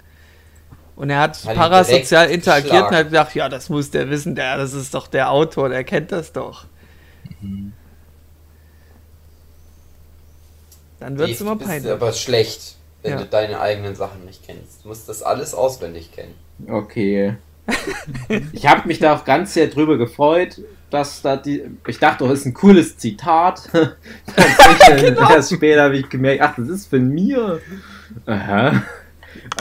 [0.97, 2.97] Und er hat Hat parasozial interagiert und geschlagen.
[2.97, 6.12] hat gedacht, ja, das muss der wissen, der, das ist doch der Autor, der kennt
[6.12, 6.66] das doch.
[11.01, 11.90] Dann wird es immer peinlich.
[11.90, 13.18] aber schlecht, wenn Ja.
[13.18, 14.84] du deine eigenen Sachen nicht kennst.
[14.84, 16.34] Du musst das alles auswendig kennen.
[16.68, 17.34] Okay.
[18.53, 21.62] Ich habe mich da auch ganz sehr drüber gefreut, dass da die.
[21.86, 23.68] Ich dachte, das ist ein cooles Zitat.
[24.36, 27.61] Tatsächlich, Erst später habe ich gemerkt, ach, das ist von mir.
[28.24, 28.82] Aha.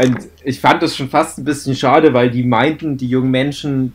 [0.02, 3.94] Und ich fand das schon fast ein bisschen schade, weil die meinten, die jungen Menschen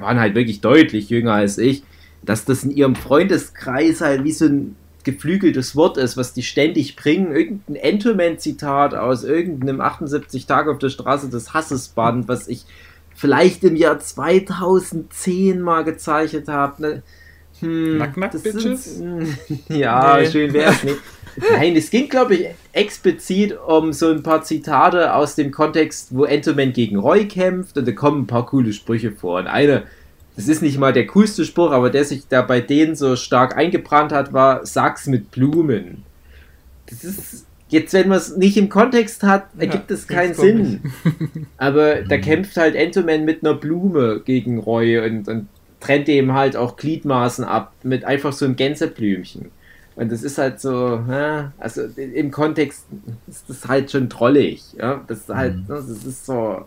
[0.00, 1.82] waren halt wirklich deutlich jünger als ich,
[2.22, 4.76] dass das in ihrem Freundeskreis halt wie so ein
[5.12, 7.34] geflügeltes Wort ist, was die ständig bringen.
[7.34, 12.64] Irgendein Entoman-Zitat aus irgendeinem 78 Tage auf der Straße des Hasses Band, was ich
[13.14, 16.82] vielleicht im Jahr 2010 mal gezeichnet habe.
[16.82, 17.02] Ne?
[17.60, 18.04] Hm,
[18.42, 18.98] Bitches?
[18.98, 19.36] sind-
[19.68, 20.30] ja, Nee.
[20.30, 20.98] schön wär's nicht.
[21.52, 26.24] Nein, es ging, glaube ich, explizit um so ein paar Zitate aus dem Kontext, wo
[26.24, 29.38] Entoman gegen Roy kämpft und da kommen ein paar coole Sprüche vor.
[29.40, 29.84] Und eine,
[30.38, 33.56] das ist nicht mal der coolste Spruch, aber der sich da bei denen so stark
[33.56, 36.04] eingebrannt hat, war Sag's mit Blumen.
[36.86, 40.54] Das ist, jetzt wenn man es nicht im Kontext hat, ergibt es keinen jetzt komisch.
[40.54, 41.46] Sinn.
[41.56, 45.48] Aber da kämpft halt Entoman mit einer Blume gegen Roy und, und
[45.80, 49.50] trennt ihm halt auch Gliedmaßen ab mit einfach so einem Gänseblümchen.
[49.96, 52.86] Und das ist halt so, ja, also im Kontext
[53.26, 54.62] ist das halt schon trollig.
[54.78, 55.02] Ja?
[55.08, 56.64] Das ist halt, das ist so.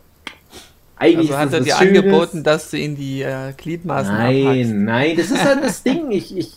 [1.01, 4.43] Eigentlich Also hat er dir angeboten, dass du ihn die äh, Gliedmaßen abhackst.
[4.45, 6.11] Nein, nein, das ist halt das Ding.
[6.11, 6.53] Ich, ich,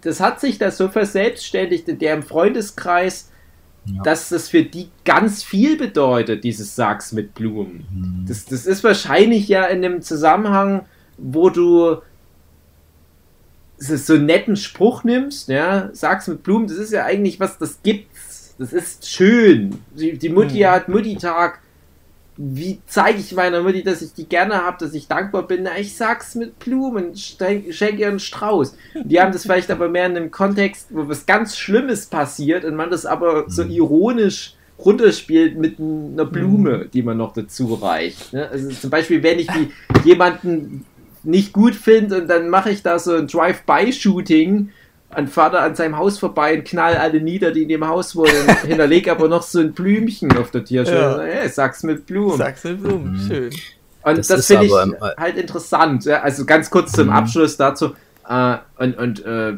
[0.00, 3.30] das hat sich da so verselbstständigt in deren Freundeskreis,
[3.86, 4.02] Ja.
[4.02, 7.86] dass das für die ganz viel bedeutet, dieses Sachs mit Blumen.
[7.90, 8.24] Mhm.
[8.28, 10.84] Das, das ist wahrscheinlich ja in dem Zusammenhang,
[11.16, 11.96] wo du
[13.78, 17.80] so einen netten Spruch nimmst, ja, sag's mit Blumen, das ist ja eigentlich was, das
[17.82, 18.54] gibt's.
[18.58, 19.76] Das ist schön.
[19.96, 20.66] Die, die Mutti Mhm.
[20.66, 21.60] hat Mutti-Tag.
[22.40, 25.64] Wie zeige ich meiner Mutti, dass ich die gerne habe, dass ich dankbar bin?
[25.64, 28.76] Na, ich sag's mit Blumen, schenk schenk ihr einen Strauß.
[29.04, 32.76] Die haben das vielleicht aber mehr in einem Kontext, wo was ganz Schlimmes passiert und
[32.76, 33.70] man das aber so Mhm.
[33.72, 38.32] ironisch runterspielt mit einer Blume, die man noch dazu reicht.
[38.32, 38.48] Ne?
[38.48, 39.72] Also zum Beispiel, wenn ich die,
[40.04, 40.84] jemanden
[41.24, 44.70] nicht gut finde und dann mache ich da so ein Drive-by-Shooting
[45.16, 48.14] und fahre da an seinem Haus vorbei und knall alle nieder, die in dem Haus
[48.14, 50.98] wohnen, und hinterlege aber noch so ein Blümchen auf der Tierschule.
[51.28, 51.40] Ja.
[51.40, 52.36] Hey, sag's mit Blumen.
[52.36, 53.26] Sag's mit Blumen, Mhm.
[53.26, 53.50] schön.
[54.02, 56.04] Und Das das, ist finde ich halt interessant.
[56.04, 56.20] Ja?
[56.22, 57.12] Also ganz kurz zum Mhm.
[57.14, 57.94] Abschluss dazu.
[58.28, 59.54] Äh, und und äh,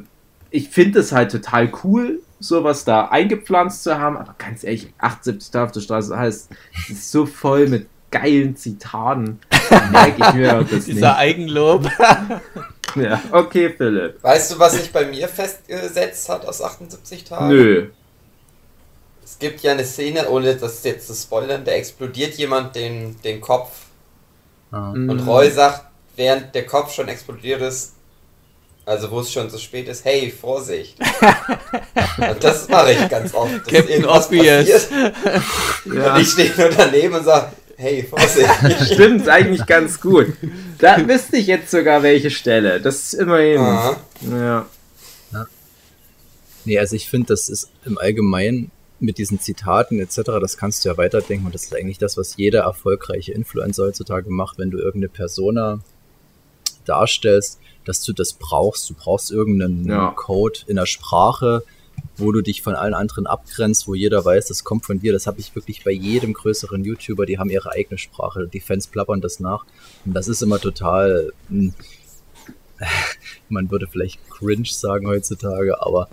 [0.50, 4.16] ich finde es halt total cool, sowas da eingepflanzt zu haben.
[4.16, 6.50] Aber ganz ehrlich, 78 Tage auf der Straße heißt,
[6.84, 9.38] es ist so voll mit geilen Zitaten.
[9.92, 10.88] Merke ich mir das nicht.
[10.88, 11.88] Dieser Eigenlob.
[12.96, 14.22] Ja, okay, Philipp.
[14.22, 17.48] Weißt du, was sich bei mir festgesetzt hat aus 78 Tagen?
[17.48, 17.88] Nö.
[19.24, 23.40] Es gibt ja eine Szene, ohne das jetzt zu spoilern, da explodiert jemand den, den
[23.40, 23.70] Kopf.
[24.70, 25.10] Mhm.
[25.10, 25.86] und Roy sagt,
[26.16, 27.94] während der Kopf schon explodiert ist,
[28.86, 30.98] also wo es schon zu spät ist, hey, Vorsicht.
[32.18, 33.52] und das mache ich ganz oft.
[33.66, 34.68] Captain irgendwas Obvious.
[34.68, 35.14] passiert
[35.94, 36.14] Ja.
[36.14, 38.48] Und ich stehe nur daneben und sage, hey, Vorsicht.
[38.92, 40.26] Stimmt eigentlich ganz gut.
[40.78, 42.80] Da wüsste ich jetzt sogar welche Stelle.
[42.80, 43.58] Das ist immerhin.
[43.58, 44.00] Aha.
[44.30, 44.66] Ja.
[46.66, 50.90] Nee, also ich finde, das ist im Allgemeinen mit diesen Zitaten etc., das kannst du
[50.90, 54.76] ja weiterdenken und das ist eigentlich das, was jeder erfolgreiche Influencer heutzutage macht, wenn du
[54.76, 55.80] irgendeine Persona
[56.84, 58.90] darstellst, dass du das brauchst.
[58.90, 60.10] Du brauchst irgendeinen Ja.
[60.10, 61.62] Code in der Sprache,
[62.20, 65.12] wo du dich von allen anderen abgrenzt, wo jeder weiß, das kommt von dir.
[65.12, 68.46] Das habe ich wirklich bei jedem größeren YouTuber, die haben ihre eigene Sprache.
[68.46, 69.64] Die Fans plappern das nach.
[70.04, 71.74] Und das ist immer total, hm,
[73.48, 76.08] man würde vielleicht cringe sagen heutzutage, aber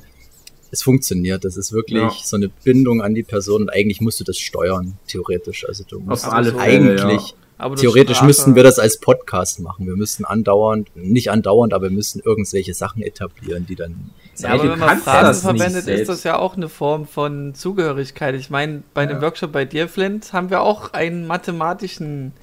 [0.71, 1.45] es funktioniert.
[1.45, 2.11] Das ist wirklich Ja.
[2.23, 5.65] so eine Bindung an die Person und eigentlich musst du das steuern, theoretisch.
[5.67, 7.01] Also du musst Auf alle so Fälle.
[7.01, 7.35] eigentlich, Ja.
[7.59, 9.87] Aber theoretisch Sprache- müssten wir das als Podcast machen.
[9.87, 14.71] Wir müssten andauernd, nicht andauernd, aber wir müssen irgendwelche Sachen etablieren, die dann Ja, aber
[14.71, 18.35] wenn man Phrasen verwendet, ist das ja auch eine Form von Zugehörigkeit.
[18.35, 19.21] Ich meine, bei einem Ja.
[19.21, 22.33] Workshop bei dir, Flint, haben wir auch einen mathematischen,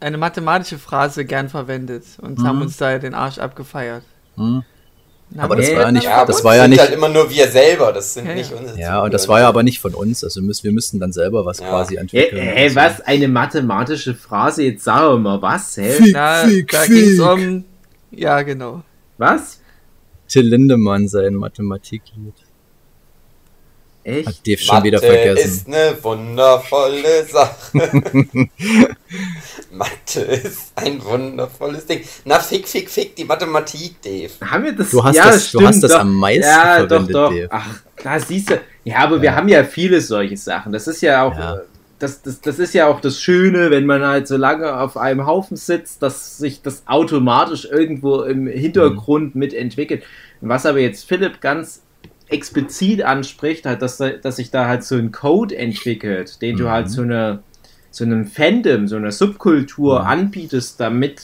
[0.00, 2.46] eine mathematische Phrase gern verwendet und Mhm.
[2.46, 4.02] haben uns da den Arsch abgefeiert.
[4.36, 4.62] Hm.
[5.30, 7.10] Na, Aber das war ja nicht, Ja, das das war ja sind nicht, halt immer
[7.10, 8.56] nur wir selber, das sind Ja, nicht ja.
[8.56, 10.24] unsere ja, und das war ja aber nicht von uns.
[10.24, 11.68] Also müssen, wir müssten dann selber was Ja.
[11.68, 12.40] quasi entwickeln.
[12.42, 13.00] hä, Also- was?
[13.02, 14.62] Eine mathematische Phrase?
[14.62, 15.90] Jetzt sag doch mal was, hä?
[15.90, 16.94] Fick, Na, fick, da fick.
[16.94, 17.64] ging es um,
[18.10, 18.82] ja genau.
[19.18, 19.60] Was?
[20.28, 22.34] Till Lindemann sein Mathematiklied.
[24.08, 24.26] Echt?
[24.26, 25.48] Hat Dave schon Mathe wieder vergessen.
[25.48, 27.72] ist eine wundervolle Sache.
[29.70, 32.00] Mathe ist ein wundervolles Ding.
[32.24, 34.30] Na, fick, fick, fick, die Mathematik, Dave.
[34.50, 34.90] Haben wir das?
[34.90, 36.00] Du hast, ja, das, stimmt, du hast das doch.
[36.00, 37.30] am meisten ja, verwendet, doch, doch.
[37.30, 37.48] Dave.
[37.50, 38.60] Ach, da siehst du.
[38.84, 40.72] Ja, aber wir haben ja viele solche Sachen.
[40.72, 41.36] Das ist ja auch.
[41.36, 41.60] Ja.
[41.98, 45.26] Das, das, das ist ja auch das Schöne, wenn man halt so lange auf einem
[45.26, 49.38] Haufen sitzt, dass sich das automatisch irgendwo im Hintergrund Mhm.
[49.40, 50.04] mitentwickelt.
[50.40, 51.82] Was aber jetzt Philipp ganz
[52.28, 56.64] explizit anspricht, halt, dass, da- dass sich da halt so ein Code entwickelt, den du
[56.64, 56.70] Mhm.
[56.70, 57.42] halt so eine
[57.90, 60.06] so einem Fandom, so einer Subkultur Mhm.
[60.06, 61.22] anbietest, damit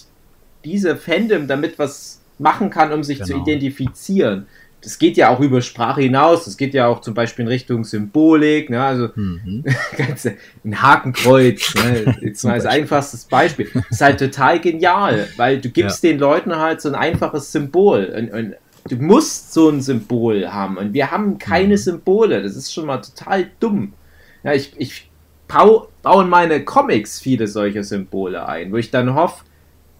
[0.64, 3.44] diese Fandom damit was machen kann, um sich zu Genau.
[3.44, 4.46] identifizieren.
[4.84, 7.84] Das geht ja auch über Sprache hinaus, das geht ja auch zum Beispiel in Richtung
[7.84, 8.82] Symbolik, ne?
[8.82, 9.64] also Mhm.
[9.96, 12.16] ganz, ein Hakenkreuz, ne?
[12.20, 13.68] jetzt mal als einfachstes Beispiel.
[13.74, 18.12] Das ist halt total genial, weil du gibst den Leuten halt so ein einfaches Symbol.
[18.16, 18.54] Und, und
[18.88, 21.78] du musst so ein Symbol haben und wir haben keine Mhm.
[21.78, 22.42] Symbole.
[22.42, 23.94] Das ist schon mal total dumm.
[24.42, 25.10] Ja, ich, ich
[25.48, 29.44] bau, baue in meine Comics viele solche Symbole ein, wo ich dann hoffe,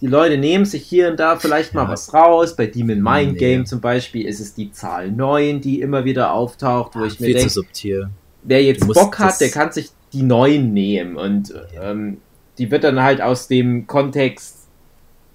[0.05, 1.88] die Leute nehmen sich hier und da vielleicht mal Ja.
[1.88, 2.55] was raus.
[2.55, 3.38] Bei Demon Mind Nee.
[3.38, 7.32] Game zum Beispiel ist es die Zahl 9, die immer wieder auftaucht, wo ich mir
[7.32, 7.64] denke,
[8.42, 12.18] wer jetzt Bock hat, der kann sich die 9 nehmen und ähm,
[12.59, 14.59] die wird dann halt aus dem Kontext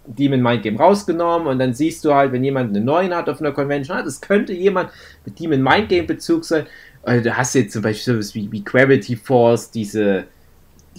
[0.06, 3.40] Demon Mind Game rausgenommen und dann siehst du halt, wenn jemand eine 9 hat auf
[3.42, 4.92] einer Convention, ah, das könnte jemand
[5.26, 6.68] mit Demon Mind Game Bezug sein.
[7.02, 10.26] Also du hast jetzt zum Beispiel sowas wie, wie Gravity Force, diese,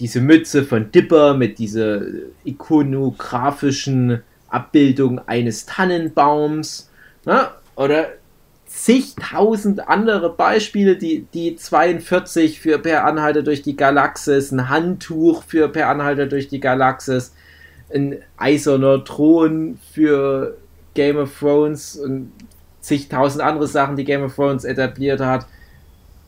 [0.01, 2.01] diese Mütze von Dipper mit dieser
[2.43, 6.89] ikonografischen Abbildung eines Tannenbaums.
[7.23, 7.49] Ne?
[7.75, 8.07] Oder
[8.65, 15.69] zigtausend andere Beispiele, die, die 42 für Per Anhalter durch die Galaxis, ein Handtuch für
[15.69, 17.35] Per Anhalter durch die Galaxis,
[17.93, 20.57] ein eiserner Thron für
[20.95, 22.31] Game of Thrones und
[22.79, 25.45] zigtausend andere Sachen, die Game of Thrones etabliert hat,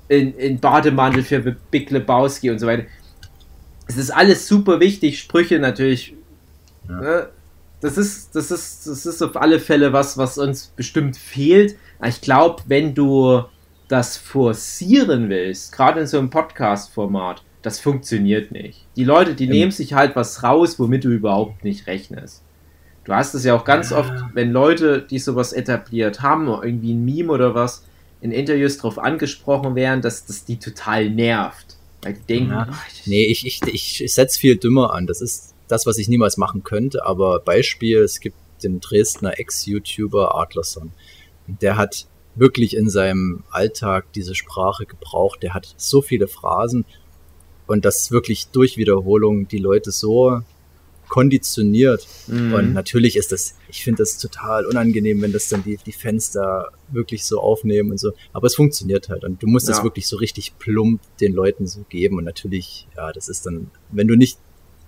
[0.10, 1.40] in, in Bademantel für
[1.72, 2.84] Big Lebowski und so weiter.
[3.88, 6.16] Es ist alles super wichtig, Sprüche natürlich.
[6.88, 7.02] Ja.
[7.02, 7.30] Ne?
[7.82, 11.76] Das ist, das ist, das ist auf alle Fälle was, was uns bestimmt fehlt.
[12.06, 13.44] Ich glaube, wenn du
[13.90, 18.86] das forcieren willst, gerade in so einem Podcast-Format, das funktioniert nicht.
[18.96, 19.52] Die Leute, die Ähm.
[19.52, 22.42] nehmen sich halt was raus, womit du überhaupt nicht rechnest.
[23.04, 27.04] Du hast es ja auch ganz oft, wenn Leute, die sowas etabliert haben, irgendwie ein
[27.04, 27.84] Meme oder was,
[28.22, 31.76] in Interviews darauf angesprochen werden, dass das die total nervt.
[32.30, 32.68] Denken, Ja.
[32.72, 35.08] "Ach, ich- Nee, ich, ich, ich, ich setze viel dümmer an.
[35.08, 37.06] Das ist das, was ich niemals machen könnte.
[37.06, 40.92] Aber Beispiel, es gibt den Dresdner Ex-YouTuber Adlerson.
[41.48, 45.44] Der hat wirklich in seinem Alltag diese Sprache gebraucht.
[45.44, 46.86] Der hat so viele Phrasen
[47.68, 50.42] und das wirklich durch Wiederholung die Leute so
[51.14, 52.08] konditioniert.
[52.26, 52.54] Mhm.
[52.56, 56.32] Und natürlich ist das, ich finde das total unangenehm, wenn das dann die, die Fans
[56.32, 58.14] da wirklich so aufnehmen und so.
[58.34, 59.24] Aber es funktioniert halt.
[59.24, 59.84] Und du musst es Ja.
[59.84, 62.18] wirklich so richtig plump den Leuten so geben.
[62.18, 64.40] Und natürlich, ja, das ist dann, wenn du nicht,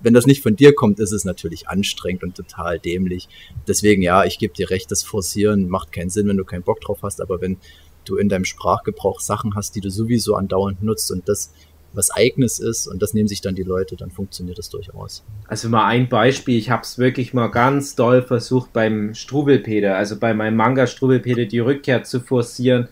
[0.02, 3.30] wenn das nicht von dir kommt, ist es natürlich anstrengend und total dämlich.
[3.68, 6.82] Deswegen, ja, ich gebe dir recht, das Forcieren macht keinen Sinn, wenn du keinen Bock
[6.82, 7.22] drauf hast.
[7.22, 7.58] Aber wenn
[8.04, 11.52] du in deinem Sprachgebrauch Sachen hast, die du sowieso andauernd nutzt und das
[11.96, 15.24] was eigenes ist und das nehmen sich dann die Leute, dann funktioniert das durchaus.
[15.48, 20.18] Also mal ein Beispiel, ich habe es wirklich mal ganz doll versucht beim Strubelpeter, also
[20.18, 22.88] bei meinem Manga Strubelpeter die Rückkehr zu forcieren.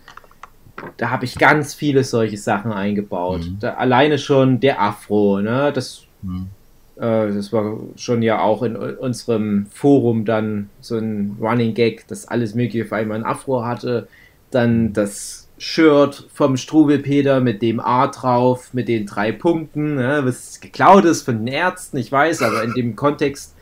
[0.96, 3.42] Da habe ich ganz viele solche Sachen eingebaut.
[3.42, 3.58] Mhm.
[3.60, 5.72] Da, alleine schon der Afro, ne?
[5.72, 6.48] Das, Hm.
[6.96, 12.26] äh, das war schon ja auch in unserem Forum dann so ein Running Gag, dass
[12.26, 14.08] alles mögliche auf einmal ein Afro hatte.
[14.50, 20.60] Dann das Shirt vom Strubelpeter mit dem A drauf, mit den drei Punkten, ne, was
[20.60, 23.54] geklaut ist von den Ärzten, ich weiß, aber in dem Kontext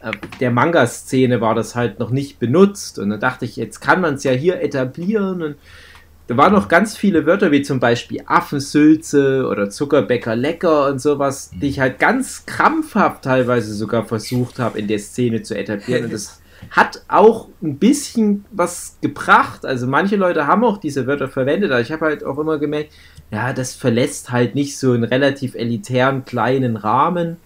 [0.00, 3.00] äh, der Manga-Szene war das halt noch nicht benutzt.
[3.00, 5.42] Und dann dachte ich, jetzt kann man es ja hier etablieren.
[5.42, 5.56] Und
[6.28, 11.50] da waren noch ganz viele Wörter, wie zum Beispiel Affensülze oder Zuckerbäcker lecker und sowas,
[11.60, 16.04] die ich halt ganz krampfhaft teilweise sogar versucht habe, in der Szene zu etablieren.
[16.04, 16.39] Und das
[16.70, 19.64] hat auch ein bisschen was gebracht.
[19.64, 22.92] Also manche Leute haben auch diese Wörter verwendet, aber ich habe halt auch immer gemerkt,
[23.30, 27.36] ja, das verlässt halt nicht so einen relativ elitären kleinen Rahmen.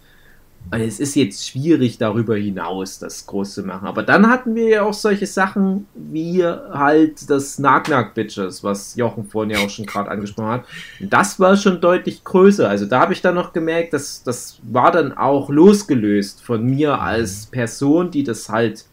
[0.70, 3.86] Und es ist jetzt schwierig, darüber hinaus das groß zu machen.
[3.86, 9.50] Aber dann hatten wir ja auch solche Sachen wie halt das Knock-Knock-Bitches, was Jochen vorhin
[9.50, 10.64] ja auch schon gerade angesprochen hat.
[11.00, 12.66] Und das war schon deutlich größer.
[12.66, 16.98] Also da habe ich dann noch gemerkt, dass das war dann auch losgelöst von mir
[16.98, 18.86] als Person, die das halt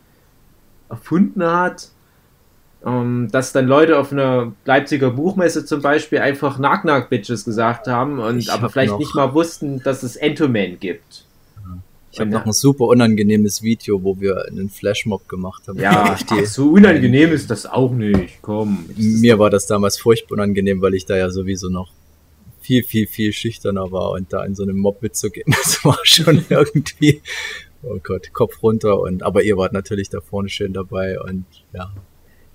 [0.91, 1.89] erfunden hat.
[2.83, 8.39] Ähm, dass dann Leute auf einer Leipziger Buchmesse zum Beispiel einfach Knock-Knock-Bitches gesagt haben und
[8.39, 11.25] Ich aber hab vielleicht noch- nicht mal wussten, dass es Entoman gibt.
[12.13, 15.79] Ich habe noch ein super unangenehmes Video, wo wir einen Flashmob gemacht haben.
[15.79, 18.39] Ja, die, so unangenehm ist das auch nicht.
[18.41, 18.85] Komm.
[18.97, 21.91] Mir war das damals furchtbar unangenehm, weil ich da ja sowieso noch
[22.59, 26.43] viel, viel, viel schüchterner war und da in so einem Mob mitzugehen, das war schon
[26.49, 27.21] irgendwie,
[27.83, 31.91] oh Gott, Kopf runter und, aber ihr wart natürlich da vorne schön dabei und ja.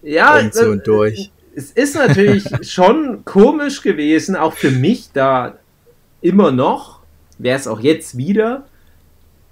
[0.02, 1.30] Ja, und so und durch.
[1.54, 5.58] Es ist natürlich schon komisch gewesen, auch für mich da
[6.20, 7.00] immer noch,
[7.38, 8.66] wäre es auch jetzt wieder,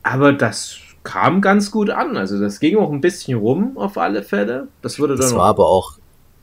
[0.03, 2.17] aber das kam ganz gut an.
[2.17, 4.69] Also das ging auch ein bisschen rum auf alle Fälle.
[4.83, 5.23] Das wurde dann.
[5.23, 5.99] Das war aber auch,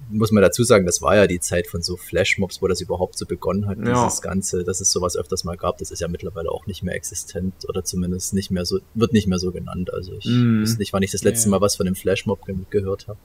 [0.09, 3.17] muss man dazu sagen, das war ja die Zeit von so Flashmobs, wo das überhaupt
[3.17, 4.03] so begonnen hat, Ja.
[4.05, 5.77] dieses Ganze, dass es sowas öfters mal gab.
[5.77, 9.27] Das ist ja mittlerweile auch nicht mehr existent oder zumindest nicht mehr so, wird nicht
[9.27, 9.93] mehr so genannt.
[9.93, 10.63] Also ich Mhm.
[10.63, 11.51] weiß nicht, wann ich das letzte Ja.
[11.51, 13.19] Mal was von dem Flashmob ge gehört habe.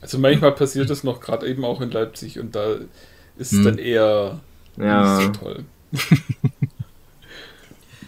[0.00, 2.74] Also manchmal passiert das noch gerade eben auch in Leipzig und da
[3.36, 3.64] ist es Hm.
[3.64, 4.40] dann eher
[4.76, 5.16] Ja.
[5.18, 5.64] nicht so toll.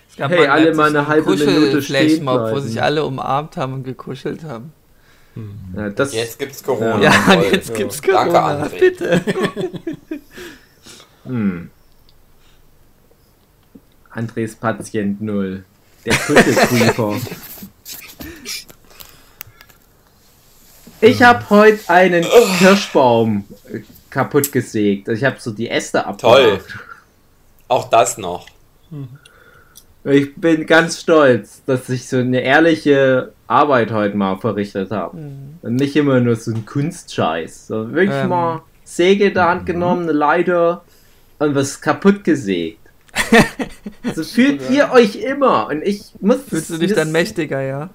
[0.09, 3.85] Es gab Hey, alle mal eine halbe Minute Kuschel-Flashmob, wo sich alle umarmt haben und
[3.85, 4.73] gekuschelt haben.
[5.76, 7.01] Ja, das, Jetzt gibt's Corona.
[7.01, 7.49] Ja, toll.
[7.53, 8.78] jetzt gibt's Danke, Corona, André.
[8.78, 9.20] bitte.
[11.24, 11.70] Hm.
[14.09, 15.64] Andres Patient Null.
[16.05, 17.16] Der Kuschelcreeper.
[21.03, 22.24] Ich habe heute einen
[22.59, 23.45] Kirschbaum
[24.09, 25.09] kaputt gesägt.
[25.09, 26.55] Also ich habe so die Äste Toll.
[26.55, 26.78] abgemacht.
[27.68, 28.47] Auch das noch.
[30.05, 35.19] Ich bin ganz stolz, dass ich so eine ehrliche Arbeit heute mal verrichtet habe.
[35.63, 37.67] Und nicht immer nur so ein Kunstscheiß.
[37.67, 38.29] So wirklich Ähm.
[38.29, 40.83] mal Säge in der Hand genommen, eine Leiter
[41.39, 42.79] und was kaputt gesägt.
[44.15, 45.69] so fühlt ihr euch immer.
[45.69, 46.43] Und ich muss.
[46.49, 47.91] Fühlst du dich dann mächtiger, ja?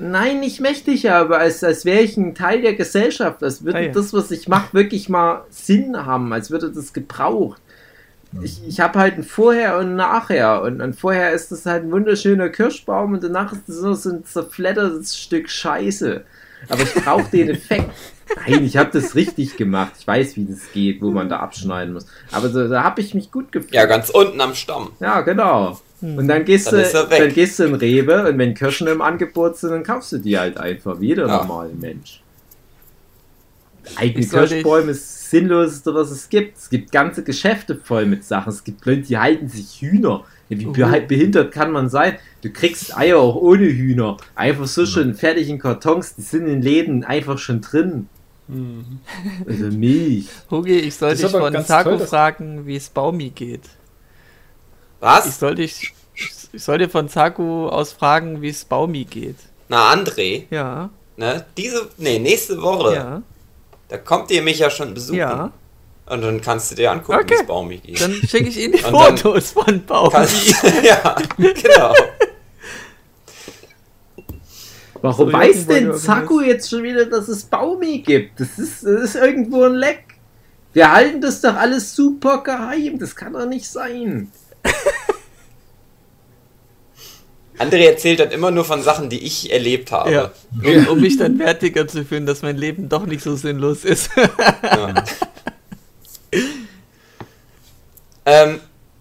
[0.00, 3.42] Nein, nicht mächtiger, aber als, als wäre ich ein Teil der Gesellschaft.
[3.42, 3.92] Als würde Ah, ja.
[3.92, 7.60] das, was ich mache, wirklich mal Sinn haben, als würde das gebraucht.
[8.40, 10.62] Ich, ich habe halt ein Vorher und ein Nachher.
[10.62, 14.10] Und, und vorher ist das halt ein wunderschöner Kirschbaum und danach ist das so so
[14.10, 16.22] ein zerfleddertes Stück Scheiße.
[16.68, 17.90] Aber ich brauche den Effekt.
[18.48, 19.92] Nein, ich habe das richtig gemacht.
[19.98, 22.06] Ich weiß, wie das geht, wo man da abschneiden muss.
[22.30, 23.74] Aber so, da habe ich mich gut gefühlt.
[23.74, 24.92] Ja, ganz unten am Stamm.
[25.00, 25.78] Ja, genau.
[26.00, 29.56] Und dann gehst Dann du, dann gehst du in Rewe und wenn Kirschen im Angebot
[29.58, 31.36] sind, dann kaufst du die halt einfach wie jeder Ja.
[31.38, 32.21] normale Mensch.
[33.96, 36.58] Eigene Ich sollte- Kirschbäume ist das Sinnloseste, was es gibt.
[36.58, 38.50] Es gibt ganze Geschäfte voll mit Sachen.
[38.50, 40.24] Es gibt Leute, die halten sich Hühner.
[40.48, 42.18] Ja, wie beha- behindert kann man sein?
[42.42, 44.16] Du kriegst Eier auch ohne Hühner.
[44.34, 46.14] Einfach so schon fertig in Kartons.
[46.16, 48.08] Die sind in Läden einfach schon drin.
[48.48, 48.98] Mhm.
[49.46, 50.26] Also Milch.
[50.50, 53.64] Hugi, ich soll Das ist dich von Taco toll, fragen, wie es Baumi geht.
[53.64, 53.70] Ich
[55.00, 55.38] Was?
[55.38, 55.94] soll dich.
[56.52, 59.36] Ich soll dir von Zaku aus fragen, wie es Baumi geht.
[59.68, 61.46] Na, André, Ja, ne?
[61.56, 63.22] Diese, nee, nächste Woche, ja,
[63.92, 65.18] da kommt ihr mich ja schon besuchen.
[65.18, 65.52] ja.
[66.06, 67.34] Und dann kannst du dir angucken, Okay.
[67.34, 68.00] wie es Baumi geht.
[68.00, 70.10] Dann schicke ich Ihnen die Fotos von Baumi.
[70.10, 71.94] Kannst, ja, genau.
[75.00, 78.40] Warum So, weiß denn Zaku jetzt schon wieder, dass es Baumi gibt?
[78.40, 80.04] Das ist, das ist irgendwo ein Leck.
[80.72, 82.98] Wir halten das doch alles super geheim.
[82.98, 84.30] Das kann doch nicht sein.
[87.58, 90.10] André erzählt dann immer nur von Sachen, die ich erlebt habe.
[90.10, 90.30] Ja.
[90.64, 94.10] Um, um mich dann wertiger zu fühlen, dass mein Leben doch nicht so sinnlos ist.
[94.16, 94.94] Ja.
[98.26, 98.60] ähm,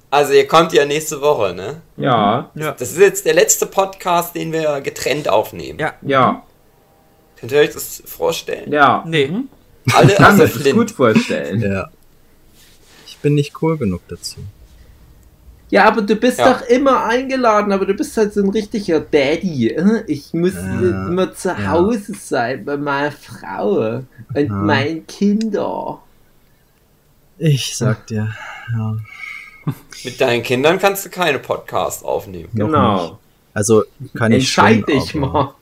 [0.10, 1.82] also ihr kommt ja nächste Woche, ne?
[1.95, 2.72] Ja, ja.
[2.74, 5.80] Das ist jetzt der letzte Podcast, den wir getrennt aufnehmen.
[5.80, 5.93] Ja.
[6.02, 6.43] ja,
[7.38, 8.72] Könnt ihr euch das vorstellen?
[8.72, 9.04] ja.
[9.08, 9.32] Nee.
[9.93, 11.62] Alle Ich kann mir das gut vorstellen.
[11.62, 11.89] Ja.
[13.08, 14.38] Ich bin nicht cool genug dazu.
[15.72, 16.53] Ja, aber du bist Ja.
[16.53, 19.69] doch immer eingeladen, aber du bist halt so ein richtiger Daddy.
[19.69, 20.03] äh?
[20.05, 21.69] Ich muss Ja, immer zu ja.
[21.72, 24.01] Hause sein bei meiner Frau
[24.34, 24.53] und Ja.
[24.53, 25.97] meinen Kindern.
[27.38, 28.36] Ich sag dir,
[28.74, 28.97] ja.
[30.03, 32.49] Mit deinen Kindern kannst du keine Podcast aufnehmen.
[32.53, 33.19] Genau.
[33.53, 33.84] Also
[34.15, 35.53] kann ich schon, Entscheid dich aber mal.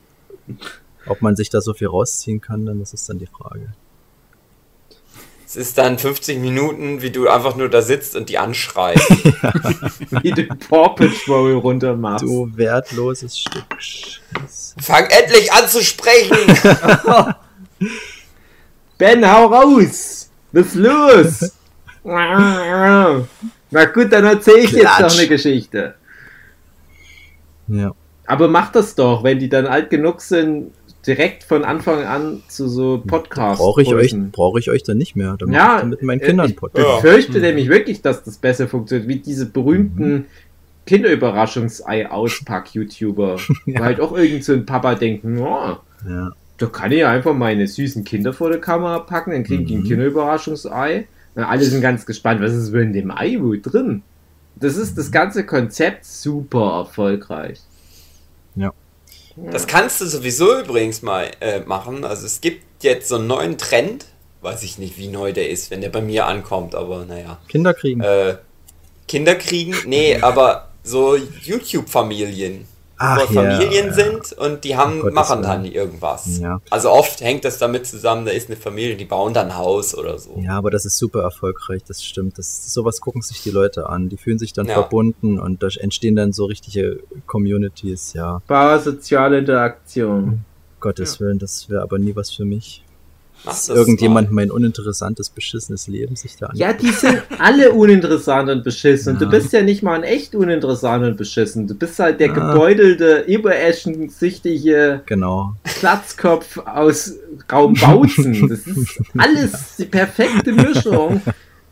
[1.06, 3.72] Ob man sich da so viel rausziehen kann, dann das ist dann die Frage.
[5.50, 9.10] Es ist dann 50 Minuten, wie du einfach nur da sitzt und die anschreist.
[10.22, 12.22] Wie du Paw Patrol runter machst.
[12.22, 14.76] Du wertloses Stück Scheiße.
[14.80, 16.36] Fang endlich an zu sprechen!
[18.98, 20.30] Ben, hau raus!
[20.52, 21.52] Was ist los?
[22.04, 23.24] Na
[23.92, 25.00] gut, dann erzähl ich jetzt Klatsch.
[25.00, 25.96] noch eine Geschichte.
[27.66, 27.92] Ja.
[28.24, 30.70] Aber mach das doch, wenn die dann alt genug sind,
[31.06, 33.62] direkt von Anfang an zu so Podcasts.
[33.62, 35.36] Brauche ich euch, brauche ich euch dann nicht mehr.
[35.38, 36.86] Dann Ja, ich dann mit meinen äh, Kindern ich- Podcast.
[36.86, 36.96] Ja.
[36.96, 40.26] befürchte nämlich wirklich, dass das besser funktioniert, wie diese berühmten
[40.86, 43.38] Kinderüberraschungsei-Auspack-YouTuber.
[43.66, 46.30] Wo halt auch irgend so ein Papa denkt, ja, Ja.
[46.58, 49.76] da kann ich ja einfach meine süßen Kinder vor der Kamera packen, dann kriegen die
[49.76, 49.88] ein Mhm.
[49.88, 51.06] Kinderüberraschungsei.
[51.34, 54.02] Und alle sind ganz gespannt, was ist wohl in dem Ei wohl drin?
[54.56, 57.60] Das ist das ganze Konzept super erfolgreich.
[58.56, 58.72] Ja.
[59.36, 62.04] Das kannst du sowieso übrigens mal äh, machen.
[62.04, 64.06] Also es gibt jetzt so einen neuen Trend.
[64.42, 67.38] Weiß ich nicht, wie neu der ist, wenn der bei mir ankommt, aber naja.
[67.48, 68.00] Kinder kriegen.
[68.00, 68.36] Äh,
[69.06, 69.74] Kinder kriegen?
[69.86, 72.66] Nee, aber so YouTube-Familien.
[73.02, 73.92] Ach, wo ja, Familien ja.
[73.94, 76.38] sind und die haben, Um Gottes machen dann irgendwas.
[76.38, 76.60] Ja.
[76.68, 79.94] Also oft hängt das damit zusammen, da ist eine Familie, die bauen dann ein Haus
[79.96, 80.38] oder so.
[80.38, 82.36] Ja, aber das ist super erfolgreich, das stimmt.
[82.36, 84.10] Das, sowas gucken sich die Leute an.
[84.10, 84.74] Die fühlen sich dann Ja.
[84.74, 88.42] verbunden und da entstehen dann so richtige Communities, ja.
[88.80, 90.44] Soziale Interaktion.
[90.78, 92.84] Gottes Willen, das wäre aber nie was für mich.
[93.44, 94.34] Mach Dass das irgendjemand mal.
[94.42, 96.82] mein uninteressantes, beschissenes Leben sich da Ja, anguckt.
[96.82, 99.14] die sind alle uninteressant und beschissen.
[99.14, 99.20] Ja.
[99.20, 101.66] du bist ja nicht mal ein echt uninteressant und beschissen.
[101.66, 102.32] Du bist halt der Ja.
[102.52, 105.54] gebeutelte, übereschensichtige Genau.
[105.64, 107.14] Platzkopf aus
[107.50, 108.48] Raumbautzen.
[108.48, 111.22] Das ist alles die perfekte Mischung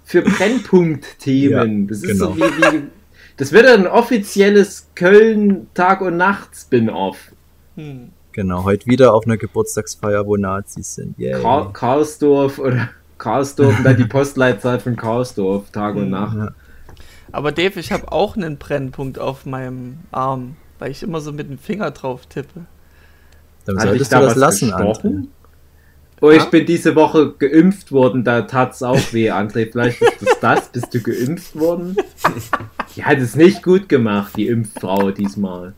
[0.05, 1.83] für Brennpunktthemen.
[1.83, 2.33] Ja, das ist genau.
[2.33, 2.83] so wie, wie.
[3.37, 7.19] Das wird ein offizielles Köln Tag und Nacht Spin-off.
[7.77, 8.09] Hm.
[8.33, 8.65] Genau.
[8.65, 11.19] Heute wieder auf einer Geburtstagsfeier, wo Nazis sind.
[11.19, 11.41] Yay.
[11.41, 16.37] Karl Karlsdorf oder Karlsdorf und dann die Postleitzahl von Karlsdorf, Tag und Nacht.
[16.37, 16.51] Ja.
[17.33, 21.49] Aber Dave, ich habe auch einen Brennpunkt auf meinem Arm, weil ich immer so mit
[21.51, 22.67] dem Finger drauf tippe.
[23.67, 25.13] Dann Hat solltest da du das was lassen, gestochen?
[25.25, 25.29] André.
[26.21, 26.45] Oh, ich Ja?
[26.47, 29.71] bin diese Woche geimpft worden, da tat's auch weh, André.
[29.71, 30.69] Vielleicht ist das das.
[30.71, 31.97] Bist du geimpft worden?
[32.97, 35.75] Die hat es nicht gut gemacht, die Impffrau diesmal.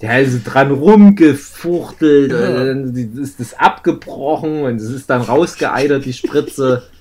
[0.00, 6.04] Die hat so dran rumgefuchtelt, und dann ist das abgebrochen und es ist dann rausgeeitert,
[6.04, 6.84] die Spritze.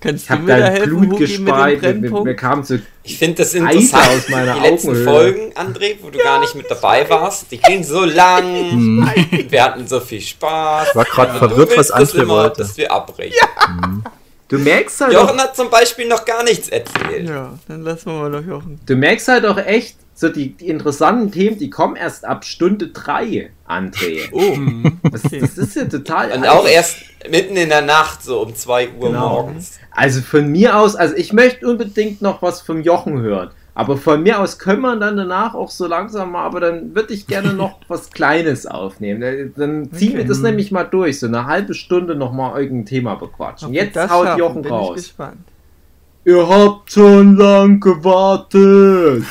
[0.00, 2.34] Kannst Ich du habe mir da da helfen, Blut Hugi, mit dem gespeit, mir, mir,
[2.34, 4.08] kam so Ich finde das Eiter interessant.
[4.08, 5.10] aus meiner die letzten Augenhöhle.
[5.10, 8.46] Folgen, André, wo du gar nicht mit dabei warst, die gingen so lang.
[9.50, 10.88] Wir hatten so viel Spaß.
[10.88, 12.62] Ich war gerade verwirrt, was André immer, wollte.
[12.62, 13.36] dass wir abbrechen.
[14.48, 17.28] Du merkst halt auch, Jochen hat zum Beispiel noch gar nichts erzählt.
[17.28, 18.80] Ja, dann lassen wir mal noch Jochen.
[18.86, 22.88] du merkst halt auch echt, so die, die interessanten Themen, die kommen erst ab Stunde
[22.88, 24.28] 3, André.
[24.32, 24.54] Oh,
[25.10, 26.30] Das, das ist ja total.
[26.32, 26.98] Und auch erst
[27.30, 29.28] mitten in der Nacht, so um 2 Uhr Genau.
[29.30, 29.78] morgens.
[29.90, 33.50] Also von mir aus, also ich möchte unbedingt noch was vom Jochen hören.
[33.74, 37.14] Aber von mir aus können wir dann danach auch so langsam mal, aber dann würde
[37.14, 39.52] ich gerne noch was Kleines aufnehmen.
[39.56, 40.28] Dann ziehen wir Okay.
[40.28, 43.68] das nämlich mal durch, so eine halbe Stunde noch mal irgendein Thema bequatschen.
[43.68, 44.94] ob wir Jetzt das haut schaffen, Jochen bin ich raus.
[44.96, 45.38] gespannt.
[46.26, 49.24] Ihr habt schon lang gewartet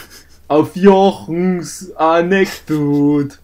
[0.49, 3.39] auf Jochens Anekdot.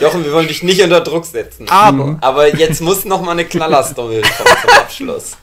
[0.00, 1.68] Jochen, wir wollen dich nicht unter Druck setzen.
[1.68, 5.36] Aber, Aber jetzt muss noch mal eine Knallerstory kommen zum Abschluss.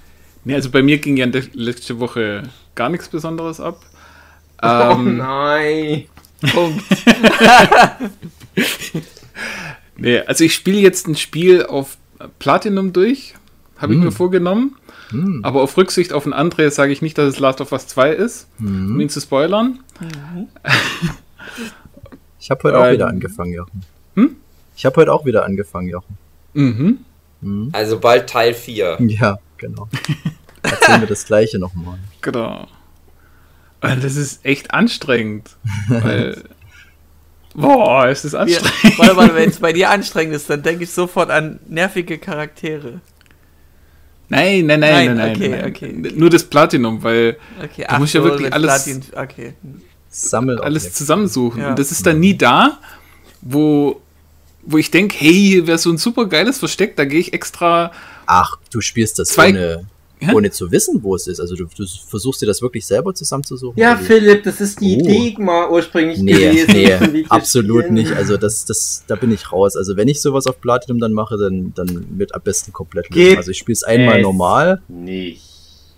[0.43, 2.43] Nee, also bei mir ging ja le- letzte Woche
[2.75, 3.81] gar nichts Besonderes ab.
[4.61, 6.05] oh Ähm, nein.
[6.53, 6.83] Punkt.
[9.97, 11.97] nee, also ich spiele jetzt ein Spiel auf
[12.39, 13.33] Platinum durch,
[13.77, 14.75] habe ich mir vorgenommen.
[15.09, 15.41] Hm.
[15.43, 18.11] Aber auf Rücksicht auf ein André sage ich nicht, dass es Last of Us 2
[18.11, 18.91] ist, Hm.
[18.93, 19.79] um ihn zu spoilern.
[22.39, 22.93] Ich habe heute auch Ähm.
[22.93, 23.81] wieder angefangen, Jochen.
[24.15, 24.35] Hm?
[24.75, 26.17] Ich habe heute auch wieder angefangen, Jochen.
[26.53, 26.99] Mhm.
[27.41, 27.69] Hm.
[27.73, 28.97] Also bald Teil 4.
[29.01, 29.87] Ja, genau.
[30.61, 31.97] Erzählen wir das gleiche nochmal.
[32.21, 32.67] Genau.
[33.81, 35.55] Und das ist echt anstrengend.
[35.87, 36.43] Weil.
[37.55, 38.99] Boah, es ist Wir, anstrengend.
[38.99, 42.99] warte mal, wenn es bei dir anstrengend ist, dann denke ich sofort an nervige Charaktere.
[44.29, 45.49] Nein, nein, nein, Nein, nein, nein, okay,
[45.93, 46.05] nein.
[46.05, 46.13] okay.
[46.17, 49.53] Nur das Platinum, weil Okay, Du musst ja wirklich alles- Platin- okay.
[50.61, 51.61] Alles zusammensuchen.
[51.61, 51.69] Ja.
[51.71, 52.79] Und das ist dann nie da,
[53.41, 54.01] wo,
[54.63, 57.91] wo ich denke, hey, hier wäre so ein super geiles Versteck, da gehe ich extra.
[58.25, 59.85] Ach, du spielst das Zwei- ohne?
[60.33, 61.39] Ohne zu wissen, wo es ist.
[61.39, 63.79] Also du, du versuchst dir das wirklich selber zusammenzusuchen.
[63.79, 63.95] Ja?
[63.97, 64.99] Philipp, das ist die Oh.
[64.99, 66.31] Idee mal ursprünglich Nee,
[66.65, 67.11] gewesen.
[67.13, 67.93] nee, absolut Spielen.
[67.95, 68.13] nicht.
[68.13, 69.75] Also das, das, da bin ich raus.
[69.75, 73.37] Also wenn ich sowas auf Platinum dann mache, dann, dann mit am besten komplett lösen.
[73.37, 74.81] Also ich spiele es einmal normal.
[74.87, 75.41] Nicht.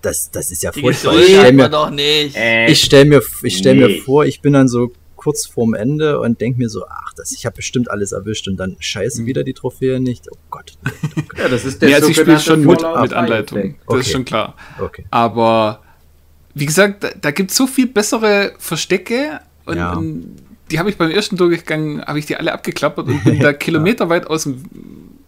[0.01, 1.17] Das, das ist ja furchtbar.
[1.17, 2.36] Ich stell hat mir, man doch nicht.
[2.67, 6.39] Ich stell mir, ich stell mir vor, ich bin dann so kurz vorm Ende und
[6.39, 8.76] denk mir so, ach, das, ich habe bestimmt alles erwischt und dann Mhm.
[8.80, 10.28] scheiße wieder die Trophäe nicht.
[10.32, 10.78] Oh Gott.
[11.38, 13.76] ja, das ist der Nee, also ich spiele schon mit, mit 3 Anleitung.
[13.88, 14.55] Das ist schon klar.
[14.80, 15.05] Okay.
[15.11, 15.82] Aber
[16.53, 19.93] wie gesagt, da, da gibt es so viel bessere Verstecke und, Ja.
[19.93, 20.36] und
[20.72, 24.28] die habe ich beim ersten Durchgang, habe ich die alle abgeklappert und bin da kilometerweit
[24.28, 24.63] aus dem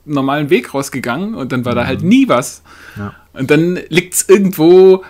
[0.05, 2.61] normalen Weg rausgegangen und dann war da halt nie was.
[2.97, 3.13] Ja.
[3.33, 5.03] Und dann liegt es irgendwo,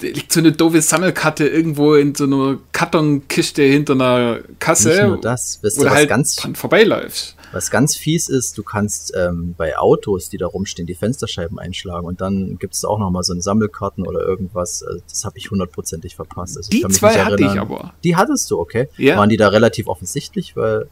[0.00, 5.20] liegt so eine doofe Sammelkarte irgendwo in so einer Kartonkiste hinter einer Kasse, Nicht nur
[5.20, 7.36] das, wisst du was halt ganz dran vorbeiläufst.
[7.52, 12.06] Was ganz fies ist, du kannst ähm, bei Autos, die da rumstehen, die Fensterscheiben einschlagen
[12.06, 14.82] und dann gibt es auch nochmal so eine Sammelkarten oder irgendwas.
[14.82, 16.56] Also das habe ich hundertprozentig verpasst.
[16.56, 17.94] Also Die zwei hatte ich aber.
[18.04, 18.88] Die hattest du, okay.
[18.98, 19.16] Ja.
[19.16, 20.88] Waren die da relativ offensichtlich, weil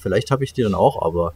[0.00, 1.34] vielleicht habe ich die dann auch, aber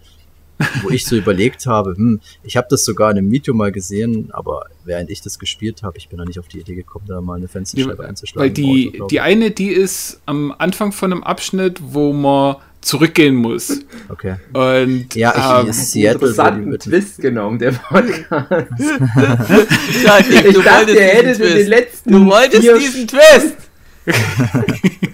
[0.82, 4.30] wo ich so überlegt habe, hm, ich habe das sogar in einem Video mal gesehen,
[4.32, 7.20] aber während ich das gespielt habe, ich bin da nicht auf die Idee gekommen, da
[7.20, 8.42] mal eine Fensterscheibe Ja, einzuschlagen.
[8.42, 13.34] Weil die, Auto, die eine, die ist am Anfang von einem Abschnitt, wo man zurückgehen
[13.34, 13.80] muss.
[14.08, 14.36] Okay.
[14.52, 18.60] Und Ja, ähm, ich, Seattle würde Interessanten Twist genommen, der Podcast.
[20.04, 21.68] Ja, Ich du dachte, wolltest ihr hättet den Twist.
[21.68, 23.56] letzten Du wolltest diesen Twist.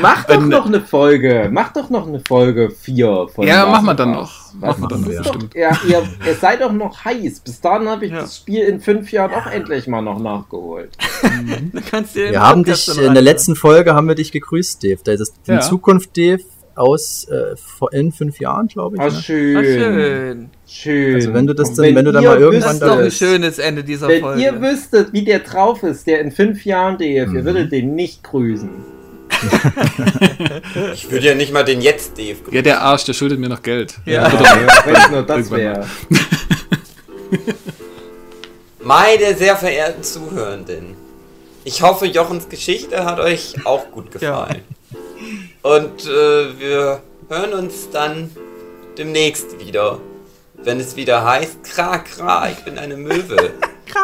[0.00, 1.48] Mach doch noch eine Folge.
[1.52, 4.54] Mach doch noch eine Folge 4 von Ja, machen wir of dann noch.
[4.54, 5.54] Machen wir dann noch, ja, doch, stimmt.
[5.54, 7.40] ja, ihr, ihr seid doch noch heiß.
[7.40, 8.20] Bis dahin habe ich Ja.
[8.20, 10.96] das Spiel in fünf Jahren auch endlich mal noch nachgeholt.
[11.72, 14.98] Du kannst dir Wir haben dich, in der letzten Folge haben wir dich gegrüßt, Dave.
[15.04, 15.60] Da ist in.
[15.60, 16.42] Zukunft, Dave,
[16.74, 19.02] aus äh, vor- in fünf Jahren, glaube ich.
[19.02, 19.10] Ah, ne?
[19.12, 19.56] schön.
[19.56, 20.50] Ah, schön.
[20.66, 21.14] Schön.
[21.16, 23.10] Also wenn du das dann- wenn du dann mal ihr irgendwann Das ist doch ein
[23.10, 24.42] schönes Ende dieser Wenn Folge.
[24.42, 27.44] ihr wüsstet, wie der drauf ist, der in fünf Jahren DF, ihr Mhm.
[27.44, 28.68] würdet den nicht grüßen.
[30.94, 32.54] Ich würde ja nicht mal den jetzt Dave grüßen.
[32.54, 33.94] ja, der Arsch, der schuldet mir noch Geld.
[34.04, 34.30] Ja.
[34.84, 35.86] Wenn es nur das wäre.
[38.80, 40.96] Meine sehr verehrten Zuhörenden,
[41.64, 44.62] ich hoffe, Jochens Geschichte hat euch auch gut gefallen.
[45.62, 48.30] Und äh, wir hören uns dann
[48.96, 49.98] demnächst wieder,
[50.54, 53.52] wenn es wieder heißt, Kra, Kra, ich bin eine Möwe.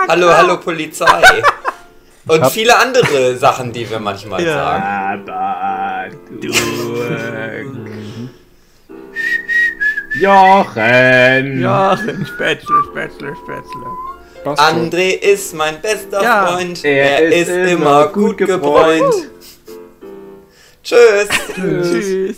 [0.09, 1.43] hallo, hallo Polizei.
[2.26, 5.18] Und Hab- viele andere Sachen, die wir manchmal Ja.
[5.26, 6.18] sagen.
[6.40, 6.48] Du.
[10.20, 11.60] Jochen!
[11.60, 13.86] Ja, Spätzle, Spätzle, Spätzle.
[14.44, 14.60] Passt.
[14.62, 16.46] André ist mein bester Ja.
[16.46, 16.84] Freund.
[16.84, 19.00] Er Er, ist ist, immer immer gut gut gebräunt.
[19.02, 19.30] gebräunt.
[20.82, 21.28] Tschüss.
[21.56, 22.36] Tschüss.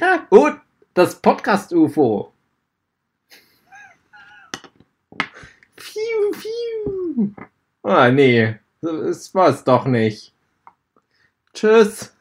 [0.30, 0.60] Und
[0.94, 2.32] das Podcast-UFO.
[5.76, 7.32] Piu, piu.
[7.82, 8.58] Ah, nee.
[8.80, 10.32] Das war es doch nicht.
[11.52, 12.14] Tschüss.